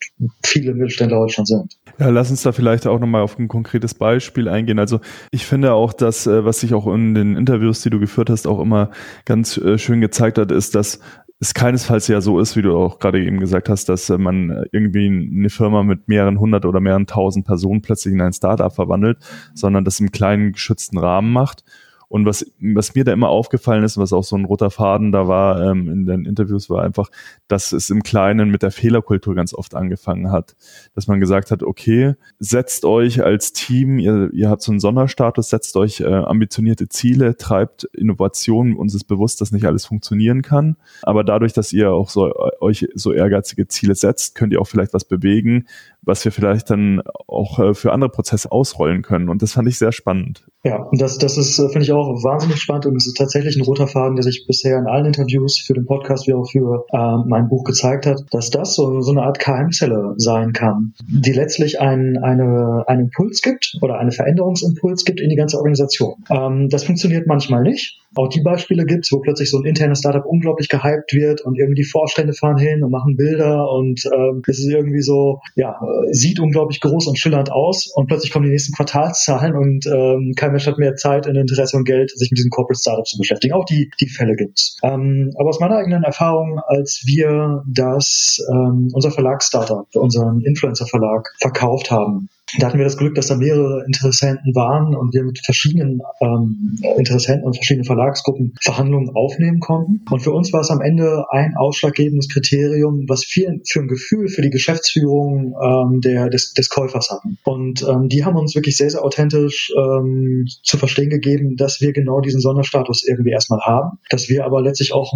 viele 0.45 0.75
Mittelständler 0.75 1.19
heute 1.19 1.33
schon 1.33 1.47
sind. 1.47 1.79
Ja, 1.99 2.09
lass 2.09 2.31
uns 2.31 2.43
da 2.43 2.53
vielleicht 2.53 2.87
auch 2.87 2.99
nochmal 2.99 3.23
auf 3.23 3.39
ein 3.39 3.49
konkretes 3.49 3.95
Beispiel 3.95 4.49
eingehen. 4.49 4.79
Also 4.79 5.01
ich 5.31 5.47
finde 5.47 5.73
auch, 5.75 5.93
dass, 5.93 6.27
äh, 6.27 6.45
was 6.45 6.61
sich 6.61 6.75
auch 6.75 6.87
in 6.93 7.15
den 7.15 7.37
Interviews, 7.37 7.83
die 7.83 7.91
du 7.91 8.01
geführt 8.01 8.31
hast, 8.31 8.47
auch 8.47 8.61
immer 8.61 8.91
ganz 9.25 9.57
äh, 9.59 9.79
schön 9.79 10.01
gezeigt 10.01 10.39
hat, 10.39 10.51
ist, 10.51 10.75
dass 10.75 11.01
es 11.41 11.55
keinesfalls 11.55 12.07
ja 12.07 12.21
so 12.21 12.39
ist, 12.39 12.57
wie 12.57 12.63
du 12.63 12.77
auch 12.77 13.01
gerade 13.01 13.21
eben 13.21 13.41
gesagt 13.41 13.69
hast, 13.69 13.89
dass 13.89 14.09
äh, 14.09 14.17
man 14.17 14.65
irgendwie 14.73 15.07
eine 15.07 15.51
Firma 15.51 15.83
mit 15.83 16.09
mehreren 16.09 16.39
hundert 16.39 16.65
oder 16.65 16.81
mehreren 16.81 17.07
tausend 17.07 17.47
Personen 17.47 17.83
plötzlich 17.83 18.15
in 18.15 18.21
ein 18.21 18.33
Startup 18.33 18.73
verwandelt, 18.73 19.19
sondern 19.55 19.85
das 19.85 20.01
im 20.01 20.13
kleinen 20.13 20.53
geschützten 20.53 20.99
Rahmen 20.99 21.33
macht 21.33 21.65
und 22.13 22.27
was, 22.27 22.45
was 22.61 22.95
mir 22.95 23.05
da 23.05 23.13
immer 23.15 23.31
aufgefallen 23.31 23.85
ist, 23.85 23.97
was 23.97 24.13
auch 24.13 24.23
so 24.23 24.37
ein 24.37 24.45
roter 24.45 24.71
Faden 24.71 25.13
da 25.13 25.29
war 25.29 25.71
ähm, 25.71 25.89
in 25.89 26.05
den 26.05 26.27
Interviews, 26.27 26.69
war 26.69 26.83
einfach, 26.85 27.09
dass 27.49 27.73
es 27.73 27.89
im 27.89 28.03
Kleinen 28.03 28.51
mit 28.51 28.63
der 28.63 28.71
Fehlerkultur 28.71 29.35
ganz 29.35 29.55
oft 29.55 29.75
angefangen 29.75 30.31
hat. 30.31 30.55
Dass 30.95 31.07
man 31.07 31.21
gesagt 31.21 31.51
hat, 31.51 31.63
okay, 31.63 32.17
setzt 32.39 32.85
euch 32.85 33.25
als 33.25 33.55
Team, 33.55 33.99
ihr, 33.99 34.29
ihr 34.35 34.51
habt 34.51 34.61
so 34.61 34.73
einen 34.73 34.79
Sonderstatus, 34.79 35.49
setzt 35.49 35.75
euch 35.75 36.01
äh, 36.01 36.05
ambitionierte 36.05 36.87
Ziele, 36.91 37.39
treibt 37.39 37.85
Innovationen, 37.95 38.77
uns 38.77 38.95
ist 38.95 39.05
bewusst, 39.05 39.41
dass 39.41 39.51
nicht 39.51 39.65
alles 39.65 39.87
funktionieren 39.87 40.43
kann. 40.43 40.77
Aber 41.01 41.25
dadurch, 41.25 41.55
dass 41.55 41.73
ihr 41.73 41.93
auch 41.93 42.11
so, 42.11 42.31
euch 42.61 42.89
so 42.95 43.15
ehrgeizige 43.15 43.69
Ziele 43.69 43.95
setzt, 43.95 44.35
könnt 44.35 44.53
ihr 44.53 44.61
auch 44.61 44.69
vielleicht 44.69 44.93
was 44.93 45.07
bewegen, 45.07 45.65
was 46.03 46.25
wir 46.25 46.33
vielleicht 46.33 46.71
dann 46.71 47.01
auch 47.29 47.59
äh, 47.59 47.75
für 47.75 47.93
andere 47.93 48.11
Prozesse 48.11 48.51
ausrollen 48.51 49.03
können. 49.03 49.29
Und 49.29 49.43
das 49.43 49.53
fand 49.53 49.69
ich 49.69 49.79
sehr 49.79 49.93
spannend. 49.93 50.45
Ja, 50.65 50.83
und 50.83 51.01
das, 51.01 51.19
das 51.19 51.39
ist, 51.39 51.59
äh, 51.59 51.69
finde 51.69 51.83
ich 51.83 51.93
auch 51.93 52.23
wahnsinnig 52.23 52.61
spannend 52.61 52.87
und 52.87 52.97
es 52.97 53.07
ist 53.07 53.17
tatsächlich 53.17 53.57
ein 53.57 53.63
roter 53.63 53.87
Faden, 53.87 54.17
der 54.17 54.23
sich 54.23 54.45
bisher 54.47 54.79
in 54.79 54.87
allen 54.87 55.07
Interviews 55.07 55.59
für 55.59 55.75
den 55.75 55.87
Podcast 55.87 56.27
wie 56.27 56.35
auch 56.35 56.51
für 56.51 56.85
äh, 56.93 57.29
mein 57.29 57.49
Buch 57.49 57.65
gezeigt 57.65 58.07
hat, 58.07 58.23
dass 58.31 58.51
das 58.51 58.75
so, 58.75 59.01
so 59.01 59.13
eine 59.13 59.23
Art 59.23 59.39
Keimzelle 59.39 60.15
sein 60.17 60.53
kann, 60.53 60.95
die 61.07 61.33
letztlich 61.33 61.81
ein, 61.81 62.19
eine, 62.19 62.85
einen 62.87 63.03
Impuls 63.03 63.43
gibt 63.43 63.77
oder 63.81 63.99
einen 63.99 64.13
Veränderungsimpuls 64.13 65.05
gibt 65.05 65.21
in 65.21 65.31
die 65.31 65.37
ganze 65.37 65.57
Organisation. 65.57 66.25
Ähm, 66.31 66.69
das 66.69 66.85
funktioniert 66.85 67.27
manchmal 67.27 67.63
nicht. 67.63 68.02
Auch 68.15 68.29
die 68.29 68.43
Beispiele 68.43 68.85
gibt's, 68.85 69.11
wo 69.13 69.21
plötzlich 69.21 69.51
so 69.51 69.59
ein 69.59 69.65
internes 69.65 70.01
Startup 70.01 70.25
unglaublich 70.25 70.69
gehypt 70.69 71.13
wird 71.13 71.41
und 71.41 71.59
irgendwie 71.59 71.83
die 71.83 71.89
Vorstände 71.89 72.33
fahren 72.33 72.59
hin 72.59 72.83
und 72.83 72.91
machen 72.91 73.17
Bilder 73.17 73.71
und 73.71 74.05
ähm, 74.13 74.43
es 74.47 74.59
ist 74.59 74.69
irgendwie 74.69 75.01
so, 75.01 75.41
ja, 75.55 75.81
sieht 76.11 76.41
unglaublich 76.41 76.81
groß 76.81 77.07
und 77.07 77.19
schillernd 77.19 77.51
aus 77.51 77.91
und 77.95 78.07
plötzlich 78.07 78.33
kommen 78.33 78.45
die 78.45 78.51
nächsten 78.51 78.75
Quartalszahlen 78.75 79.55
und 79.57 79.87
ähm, 79.87 80.33
kein 80.37 80.53
Mensch 80.53 80.67
hat 80.67 80.79
mehr 80.79 80.95
Zeit 80.97 81.27
und 81.27 81.37
Interesse 81.37 81.77
und 81.77 81.85
Geld, 81.85 82.11
sich 82.11 82.31
mit 82.31 82.39
diesem 82.39 82.51
Corporate 82.51 82.81
Startup 82.81 83.07
zu 83.07 83.19
beschäftigen. 83.19 83.55
Auch 83.55 83.65
die, 83.65 83.91
die 84.01 84.09
Fälle 84.09 84.35
gibt's. 84.37 84.77
Ähm, 84.83 85.33
aber 85.39 85.49
aus 85.49 85.61
meiner 85.61 85.77
eigenen 85.77 86.03
Erfahrung, 86.03 86.61
als 86.67 87.03
wir 87.07 87.63
das 87.67 88.39
ähm, 88.51 88.89
unser 88.93 89.11
Verlagsstartup, 89.11 89.89
unseren 89.95 90.41
Influencer-Verlag 90.43 91.35
verkauft 91.41 91.91
haben, 91.91 92.29
da 92.59 92.67
hatten 92.67 92.79
wir 92.79 92.85
das 92.85 92.97
Glück, 92.97 93.15
dass 93.15 93.29
da 93.29 93.37
mehrere 93.37 93.85
Interessenten 93.87 94.55
waren 94.55 94.95
und 94.95 95.15
wir 95.15 95.25
mit 95.25 95.39
verschiedenen 95.45 96.01
ähm, 96.21 96.77
Interessenten 96.97 97.45
und 97.45 97.57
verschiedenen 97.57 97.85
Verlagsgruppen 97.85 98.55
Verhandlungen 98.61 99.11
aufnehmen 99.15 99.61
konnten. 99.61 100.03
Und 100.11 100.21
für 100.21 100.33
uns 100.33 100.53
war 100.53 100.61
es 100.61 100.71
am 100.71 100.81
Ende 100.81 101.25
ein 101.31 101.55
ausschlaggebendes 101.57 102.29
Kriterium, 102.29 103.07
was 103.09 103.25
viel 103.25 103.63
für 103.67 103.81
ein 103.81 103.89
Gefühl 103.89 104.29
für 104.29 104.43
die 104.43 104.51
Geschäftsführung 104.51 105.55
ähm, 105.63 106.01
der, 106.01 106.29
des, 106.29 106.53
des 106.53 106.69
Käufers 106.69 107.11
hatten. 107.11 107.39
Und 107.45 107.83
ähm, 107.89 108.09
die 108.09 108.25
haben 108.25 108.37
uns 108.37 108.55
wirklich 108.55 108.77
sehr, 108.77 108.91
sehr 108.91 109.05
authentisch 109.05 109.73
ähm, 109.77 110.47
zu 110.63 110.77
verstehen 110.77 111.11
gegeben, 111.11 111.57
dass 111.57 111.81
wir 111.81 111.93
genau 111.93 112.21
diesen 112.21 112.41
Sonderstatus 112.41 113.05
irgendwie 113.07 113.31
erstmal 113.31 113.61
haben, 113.61 113.99
dass 114.11 114.29
wir 114.29 114.45
aber 114.45 114.61
letztlich 114.61 114.93
auch 114.93 115.13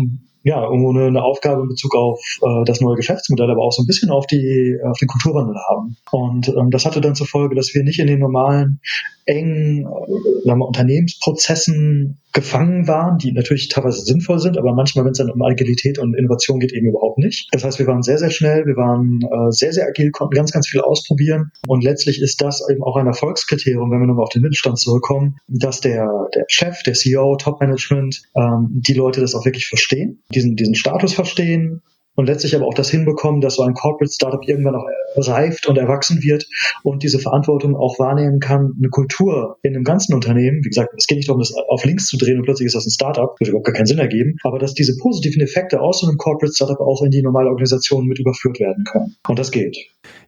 ja, 0.46 0.62
irgendwo 0.62 0.90
eine, 0.90 1.06
eine 1.06 1.24
Aufgabe 1.24 1.62
in 1.62 1.68
Bezug 1.68 1.96
auf 1.96 2.20
äh, 2.40 2.64
das 2.64 2.80
neue 2.80 2.94
Geschäftsmodell, 2.94 3.50
aber 3.50 3.62
auch 3.62 3.72
so 3.72 3.82
ein 3.82 3.86
bisschen 3.86 4.10
auf 4.10 4.28
die 4.28 4.78
auf 4.84 4.96
den 4.96 5.08
Kulturwandel 5.08 5.56
haben. 5.68 5.96
Und 6.12 6.46
ähm, 6.48 6.70
das 6.70 6.86
hatte 6.86 7.00
dann 7.00 7.16
zur 7.16 7.26
Folge, 7.26 7.56
dass 7.56 7.74
wir 7.74 7.82
nicht 7.82 7.98
in 7.98 8.06
den 8.06 8.20
normalen 8.20 8.80
engen 9.26 9.82
äh, 9.82 10.46
sagen 10.46 10.60
wir, 10.60 10.66
Unternehmensprozessen 10.66 12.18
gefangen 12.32 12.86
waren, 12.86 13.18
die 13.18 13.32
natürlich 13.32 13.68
teilweise 13.68 14.02
sinnvoll 14.02 14.38
sind, 14.38 14.58
aber 14.58 14.74
manchmal, 14.74 15.04
wenn 15.04 15.12
es 15.12 15.18
dann 15.18 15.30
um 15.30 15.42
Agilität 15.42 15.98
und 15.98 16.14
Innovation 16.14 16.60
geht, 16.60 16.72
eben 16.72 16.88
überhaupt 16.88 17.18
nicht. 17.18 17.48
Das 17.52 17.64
heißt, 17.64 17.78
wir 17.78 17.86
waren 17.86 18.02
sehr, 18.02 18.18
sehr 18.18 18.30
schnell, 18.30 18.66
wir 18.66 18.76
waren 18.76 19.20
äh, 19.22 19.50
sehr, 19.50 19.72
sehr 19.72 19.86
agil, 19.86 20.10
konnten 20.10 20.34
ganz, 20.34 20.52
ganz 20.52 20.68
viel 20.68 20.80
ausprobieren 20.80 21.50
und 21.66 21.82
letztlich 21.82 22.20
ist 22.20 22.40
das 22.42 22.62
eben 22.70 22.82
auch 22.82 22.96
ein 22.96 23.06
Erfolgskriterium, 23.06 23.90
wenn 23.90 24.00
wir 24.00 24.06
nochmal 24.06 24.24
auf 24.24 24.30
den 24.30 24.42
Mittelstand 24.42 24.78
zurückkommen, 24.78 25.36
dass 25.48 25.80
der, 25.80 26.28
der 26.34 26.44
Chef, 26.48 26.82
der 26.82 26.94
CEO, 26.94 27.36
Top-Management, 27.36 28.22
ähm, 28.36 28.68
die 28.70 28.94
Leute 28.94 29.20
das 29.20 29.34
auch 29.34 29.44
wirklich 29.44 29.66
verstehen, 29.66 30.22
diesen, 30.34 30.56
diesen 30.56 30.74
Status 30.74 31.14
verstehen, 31.14 31.82
und 32.16 32.26
letztlich 32.26 32.56
aber 32.56 32.66
auch 32.66 32.74
das 32.74 32.90
hinbekommen, 32.90 33.40
dass 33.40 33.54
so 33.54 33.62
ein 33.62 33.74
Corporate 33.74 34.12
Startup 34.12 34.40
irgendwann 34.46 34.74
auch 34.74 34.86
reift 35.16 35.66
und 35.66 35.78
erwachsen 35.78 36.22
wird 36.22 36.46
und 36.82 37.02
diese 37.02 37.18
Verantwortung 37.18 37.76
auch 37.76 37.98
wahrnehmen 37.98 38.40
kann, 38.40 38.74
eine 38.76 38.88
Kultur 38.88 39.58
in 39.62 39.74
einem 39.74 39.84
ganzen 39.84 40.14
Unternehmen, 40.14 40.64
wie 40.64 40.68
gesagt, 40.68 40.92
es 40.96 41.06
geht 41.06 41.18
nicht 41.18 41.28
darum, 41.28 41.40
das 41.40 41.52
auf 41.68 41.84
links 41.84 42.06
zu 42.06 42.16
drehen 42.16 42.38
und 42.38 42.44
plötzlich 42.44 42.66
ist 42.66 42.74
das 42.74 42.86
ein 42.86 42.90
Startup, 42.90 43.38
würde 43.38 43.50
überhaupt 43.50 43.66
gar 43.66 43.74
keinen 43.74 43.86
Sinn 43.86 43.98
ergeben, 43.98 44.36
aber 44.42 44.58
dass 44.58 44.74
diese 44.74 44.96
positiven 44.96 45.40
Effekte 45.40 45.80
aus 45.80 46.00
so 46.00 46.08
einem 46.08 46.16
Corporate 46.16 46.54
Startup 46.54 46.80
auch 46.80 47.02
in 47.02 47.10
die 47.10 47.22
normale 47.22 47.48
Organisation 47.48 48.06
mit 48.06 48.18
überführt 48.18 48.58
werden 48.60 48.84
können. 48.84 49.14
Und 49.28 49.38
das 49.38 49.50
geht. 49.50 49.76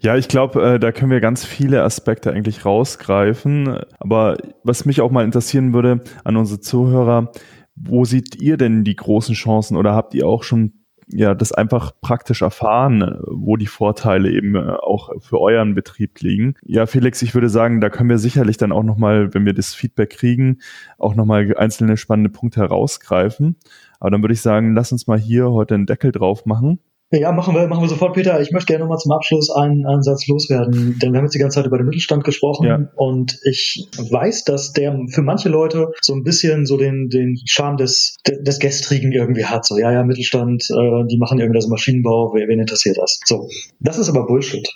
Ja, 0.01 0.17
ich 0.17 0.29
glaube, 0.29 0.63
äh, 0.63 0.79
da 0.79 0.93
können 0.93 1.11
wir 1.11 1.21
ganz 1.21 1.45
viele 1.45 1.83
Aspekte 1.83 2.33
eigentlich 2.33 2.65
rausgreifen. 2.65 3.79
Aber 3.99 4.37
was 4.63 4.85
mich 4.85 5.01
auch 5.01 5.11
mal 5.11 5.25
interessieren 5.25 5.73
würde 5.73 6.01
an 6.25 6.37
unsere 6.37 6.61
Zuhörer, 6.61 7.33
wo 7.75 8.05
seht 8.05 8.41
ihr 8.41 8.57
denn 8.57 8.85
die 8.85 8.97
großen 8.97 9.35
Chancen 9.35 9.77
oder 9.77 9.95
habt 9.95 10.15
ihr 10.15 10.27
auch 10.27 10.43
schon 10.43 10.73
ja, 11.11 11.35
das 11.35 11.53
einfach 11.53 11.93
praktisch 12.01 12.43
erfahren, 12.43 13.19
wo 13.27 13.57
die 13.57 13.67
Vorteile 13.67 14.31
eben 14.31 14.55
äh, 14.55 14.77
auch 14.83 15.11
für 15.21 15.41
euren 15.41 15.75
Betrieb 15.75 16.21
liegen. 16.21 16.55
Ja, 16.65 16.87
Felix, 16.87 17.23
ich 17.23 17.35
würde 17.35 17.49
sagen, 17.49 17.81
da 17.81 17.91
können 17.91 18.11
wir 18.11 18.19
sicherlich 18.19 18.57
dann 18.57 18.73
auch 18.73 18.83
nochmal, 18.83 19.33
wenn 19.35 19.47
wir 19.47 19.55
das 19.55 19.75
Feedback 19.75 20.11
kriegen, 20.11 20.59
auch 20.99 21.15
nochmal 21.15 21.55
einzelne 21.57 21.97
spannende 21.97 22.31
Punkte 22.31 22.61
herausgreifen. 22.61 23.57
Aber 24.01 24.11
dann 24.11 24.23
würde 24.23 24.35
ich 24.35 24.43
sagen, 24.43 24.75
lass 24.75 24.93
uns 24.93 25.07
mal 25.07 25.19
hier 25.19 25.51
heute 25.51 25.75
einen 25.75 25.87
Deckel 25.87 26.13
drauf 26.13 26.47
machen 26.47 26.81
ja, 27.11 27.33
machen 27.33 27.55
wir, 27.55 27.67
machen 27.69 27.83
wir 27.83 27.89
sofort, 27.89 28.15
Peter. 28.15 28.41
Ich 28.41 28.51
möchte 28.51 28.67
gerne 28.67 28.85
nochmal 28.85 28.99
zum 28.99 29.13
Abschluss 29.13 29.51
einen, 29.51 29.87
einen 29.87 30.03
Satz 30.03 30.27
loswerden, 30.27 30.99
denn 30.99 31.13
wir 31.13 31.19
haben 31.19 31.25
jetzt 31.25 31.35
die 31.35 31.39
ganze 31.39 31.57
Zeit 31.57 31.67
über 31.67 31.79
den 31.79 31.87
Mittelstand 31.87 32.23
gesprochen 32.23 32.67
ja. 32.67 32.91
und 32.97 33.39
ich 33.45 33.89
weiß, 33.97 34.45
dass 34.45 34.73
der 34.73 34.99
für 35.11 35.23
manche 35.23 35.49
Leute 35.49 35.93
so 36.03 36.15
ein 36.15 36.23
bisschen 36.23 36.67
so 36.67 36.77
den, 36.77 37.09
den 37.09 37.39
Charme 37.47 37.79
des, 37.79 38.17
des 38.27 38.59
Gestrigen 38.59 39.13
irgendwie 39.13 39.47
hat. 39.47 39.65
So, 39.65 39.79
ja, 39.79 39.91
ja, 39.91 40.05
Mittelstand, 40.05 40.65
äh, 40.71 41.07
die 41.07 41.17
machen 41.17 41.39
irgendwie 41.39 41.59
das 41.59 41.69
Maschinenbau, 41.69 42.35
wen, 42.35 42.47
wen 42.47 42.61
interessiert 42.61 42.99
das? 42.99 43.21
So, 43.25 43.49
das 43.81 43.99
ist 43.99 44.11
aber 44.11 44.27
Bullshit. 44.27 44.69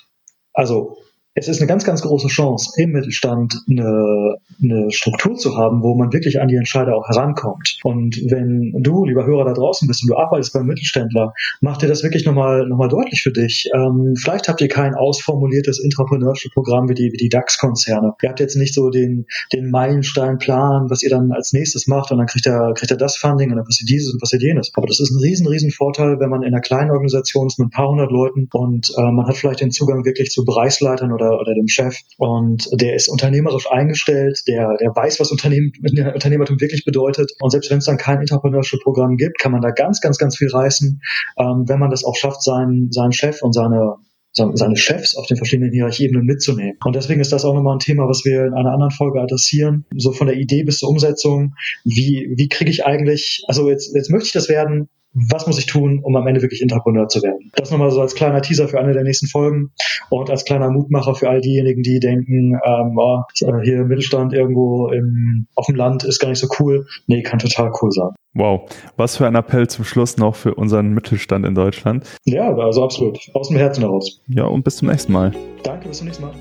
Also 0.55 0.97
es 1.35 1.49
ist 1.49 1.61
eine 1.61 1.67
ganz, 1.67 1.85
ganz 1.85 2.03
große 2.03 2.29
Chance, 2.29 2.71
im 2.77 2.93
Mittelstand 2.93 3.55
eine, 3.71 4.37
eine 4.63 4.91
Struktur 4.91 5.35
zu 5.37 5.57
haben, 5.57 5.83
wo 5.83 5.95
man 5.95 6.13
wirklich 6.13 6.41
an 6.41 6.49
die 6.49 6.57
Entscheider 6.57 6.95
auch 6.95 7.09
herankommt. 7.09 7.79
Und 7.85 8.21
wenn 8.31 8.73
du, 8.83 9.07
lieber 9.07 9.25
Hörer 9.25 9.47
da 9.47 9.55
draußen 9.55 9.89
bist 9.89 10.03
und 10.03 10.11
du 10.11 10.17
arbeitest 10.17 10.53
beim 10.53 10.67
Mittelständler, 10.67 11.33
mach 11.63 11.79
dir 11.79 11.89
das 11.89 12.03
wirklich 12.03 12.27
nochmal 12.27 12.67
noch 12.69 12.77
mal 12.77 12.89
deutlich 12.89 13.23
für 13.23 13.33
dich. 13.33 13.71
Ähm, 13.75 14.15
vielleicht 14.21 14.49
habt 14.49 14.61
ihr 14.61 14.69
kein 14.69 14.95
ausformuliertes 14.95 15.83
Intrapreneurship-Programm 15.83 16.91
wie 16.91 16.95
die, 16.95 17.11
wie 17.13 17.17
die 17.17 17.31
DAX-Konzerne. 17.31 18.13
Ihr 18.23 18.29
habt 18.29 18.41
jetzt 18.41 18.57
nicht 18.57 18.75
so 18.75 18.91
den, 18.91 19.25
den 19.55 19.71
Meilensteinplan, 19.71 20.91
was 20.91 21.03
ihr 21.03 21.11
dann 21.11 21.33
als 21.33 21.55
nächstes 21.55 21.87
macht 21.87 22.13
und 22.13 22.19
dann 22.19 22.27
kriegt 22.27 22.47
er, 22.47 22.75
kriegt 22.75 22.91
er 22.91 22.99
das 22.99 23.17
Funding 23.17 23.51
und 23.51 23.57
dann 23.57 23.65
passiert 23.65 23.89
dieses 23.89 24.13
und 24.13 24.21
passiert 24.21 24.43
jenes. 24.43 24.71
Aber 24.75 24.87
das 24.87 25.01
ist 25.01 25.11
ein 25.11 25.19
riesen, 25.19 25.47
riesen 25.47 25.71
Vorteil, 25.71 26.21
wenn 26.21 26.29
man 26.29 26.43
in 26.43 26.49
einer 26.49 26.61
kleinen 26.61 26.91
Organisation 26.91 27.47
ist 27.47 27.59
mit 27.59 27.69
ein 27.69 27.71
paar 27.71 27.89
hundert 27.89 28.13
Leuten 28.13 28.49
und 28.53 28.93
äh, 28.99 29.11
man 29.11 29.27
hat 29.27 29.37
vielleicht 29.37 29.61
den 29.61 29.71
Zugang 29.71 30.05
wirklich 30.05 30.31
zu 30.31 30.45
Bereichsleitern 30.45 31.11
oder 31.11 31.22
oder, 31.23 31.41
oder 31.41 31.55
dem 31.55 31.69
Chef. 31.69 31.97
Und 32.19 32.69
der 32.73 32.95
ist 32.95 33.09
unternehmerisch 33.09 33.71
eingestellt, 33.71 34.41
der, 34.47 34.77
der 34.81 34.95
weiß, 34.95 35.21
was 35.21 35.31
Unternehmen, 35.31 35.73
Unternehmertum 35.83 36.61
wirklich 36.61 36.85
bedeutet. 36.85 37.33
Und 37.41 37.51
selbst 37.51 37.71
wenn 37.71 37.79
es 37.79 37.85
dann 37.85 37.97
kein 37.97 38.21
Entrepreneurship-Programm 38.21 39.17
gibt, 39.17 39.39
kann 39.39 39.53
man 39.53 39.61
da 39.61 39.71
ganz, 39.71 40.01
ganz, 40.01 40.19
ganz 40.19 40.37
viel 40.37 40.49
reißen, 40.49 41.01
ähm, 41.39 41.65
wenn 41.67 41.79
man 41.79 41.91
das 41.91 42.05
auch 42.05 42.17
schafft, 42.17 42.43
seinen, 42.43 42.91
seinen 42.91 43.13
Chef 43.13 43.43
und 43.43 43.53
seine 43.53 43.97
seine 44.35 44.77
Chefs 44.77 45.15
auf 45.15 45.27
den 45.27 45.37
verschiedenen 45.37 45.73
Hierarchieebenen 45.73 46.25
mitzunehmen. 46.25 46.79
Und 46.87 46.97
deswegen 46.97 47.21
ist 47.21 47.33
das 47.33 47.45
auch 47.45 47.55
nochmal 47.55 47.77
ein 47.77 47.81
Thema, 47.81 48.09
was 48.09 48.25
wir 48.25 48.47
in 48.47 48.55
einer 48.55 48.73
anderen 48.73 48.91
Folge 48.91 49.21
adressieren. 49.21 49.85
So 49.95 50.13
von 50.13 50.27
der 50.27 50.37
Idee 50.37 50.63
bis 50.63 50.79
zur 50.79 50.89
Umsetzung. 50.89 51.53
Wie, 51.85 52.33
wie 52.35 52.49
kriege 52.49 52.71
ich 52.71 52.87
eigentlich, 52.87 53.45
also 53.47 53.69
jetzt, 53.69 53.95
jetzt 53.95 54.11
möchte 54.11 54.29
ich 54.29 54.33
das 54.33 54.49
werden, 54.49 54.89
was 55.15 55.47
muss 55.47 55.59
ich 55.59 55.67
tun, 55.67 56.01
um 56.03 56.17
am 56.17 56.27
Ende 56.27 56.43
wirklich 56.43 56.63
Entrepreneur 56.63 57.09
zu 57.09 57.23
werden. 57.23 57.51
Das 57.55 57.71
nochmal 57.71 57.91
so 57.91 58.01
als 58.01 58.15
kleiner 58.15 58.43
Teaser 58.43 58.69
für 58.69 58.81
eine 58.81 58.93
der 58.93 59.03
nächsten 59.03 59.27
Folgen 59.27 59.73
und 60.11 60.31
als 60.31 60.45
kleiner 60.45 60.71
Mutmacher 60.71 61.15
für 61.15 61.29
all 61.29 61.41
diejenigen, 61.41 61.83
die 61.83 62.01
denken, 62.01 62.59
ähm, 62.65 62.97
oh, 62.97 63.23
hier 63.63 63.85
Mittelstand 63.85 64.33
irgendwo 64.33 64.89
im, 64.89 65.47
auf 65.55 65.67
dem 65.67 65.77
Land 65.77 66.05
ist 66.05 66.19
gar 66.19 66.29
nicht 66.29 66.41
so 66.41 66.49
cool. 66.59 66.87
Nee, 67.07 67.23
kann 67.23 67.39
total 67.39 67.73
cool 67.83 67.91
sein. 67.91 68.11
Wow, 68.35 68.71
was 68.97 69.19
für 69.19 69.27
ein 69.27 69.35
Appell 69.35 69.69
zum 69.69 69.85
Schluss 69.85 70.17
noch 70.17 70.35
für 70.35 70.55
unseren 70.55 70.95
Mittelstand 70.95 71.45
in 71.45 71.55
Deutschland. 71.55 72.07
Ja, 72.25 72.55
also 72.55 72.83
absolut. 72.83 73.19
Aus 73.35 73.49
dem 73.49 73.59
Herzen 73.59 73.83
heraus. 73.83 74.23
Ja, 74.29 74.45
und 74.45 74.65
bis 74.65 74.77
zum 74.77 74.89
nächsten 74.89 75.13
Mal. 75.13 75.33
Danke, 75.63 75.89
bis 75.89 75.99
zum 75.99 76.07
nächsten 76.07 76.25
Mal. 76.25 76.33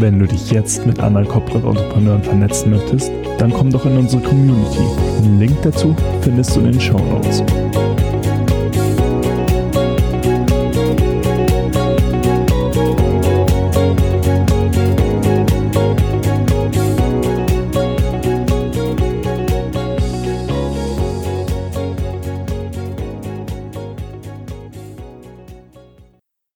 Wenn 0.00 0.20
du 0.20 0.28
dich 0.28 0.52
jetzt 0.52 0.86
mit 0.86 1.00
anderen 1.00 1.26
Corporate 1.26 1.66
Entrepreneuren 1.66 2.22
vernetzen 2.22 2.70
möchtest, 2.70 3.10
dann 3.38 3.52
komm 3.52 3.72
doch 3.72 3.84
in 3.84 3.98
unsere 3.98 4.22
Community. 4.22 4.78
Den 5.24 5.40
Link 5.40 5.56
dazu 5.62 5.96
findest 6.20 6.54
du 6.54 6.60
in 6.60 6.66
den 6.70 6.80
Show 6.80 6.98
Notes. 6.98 7.42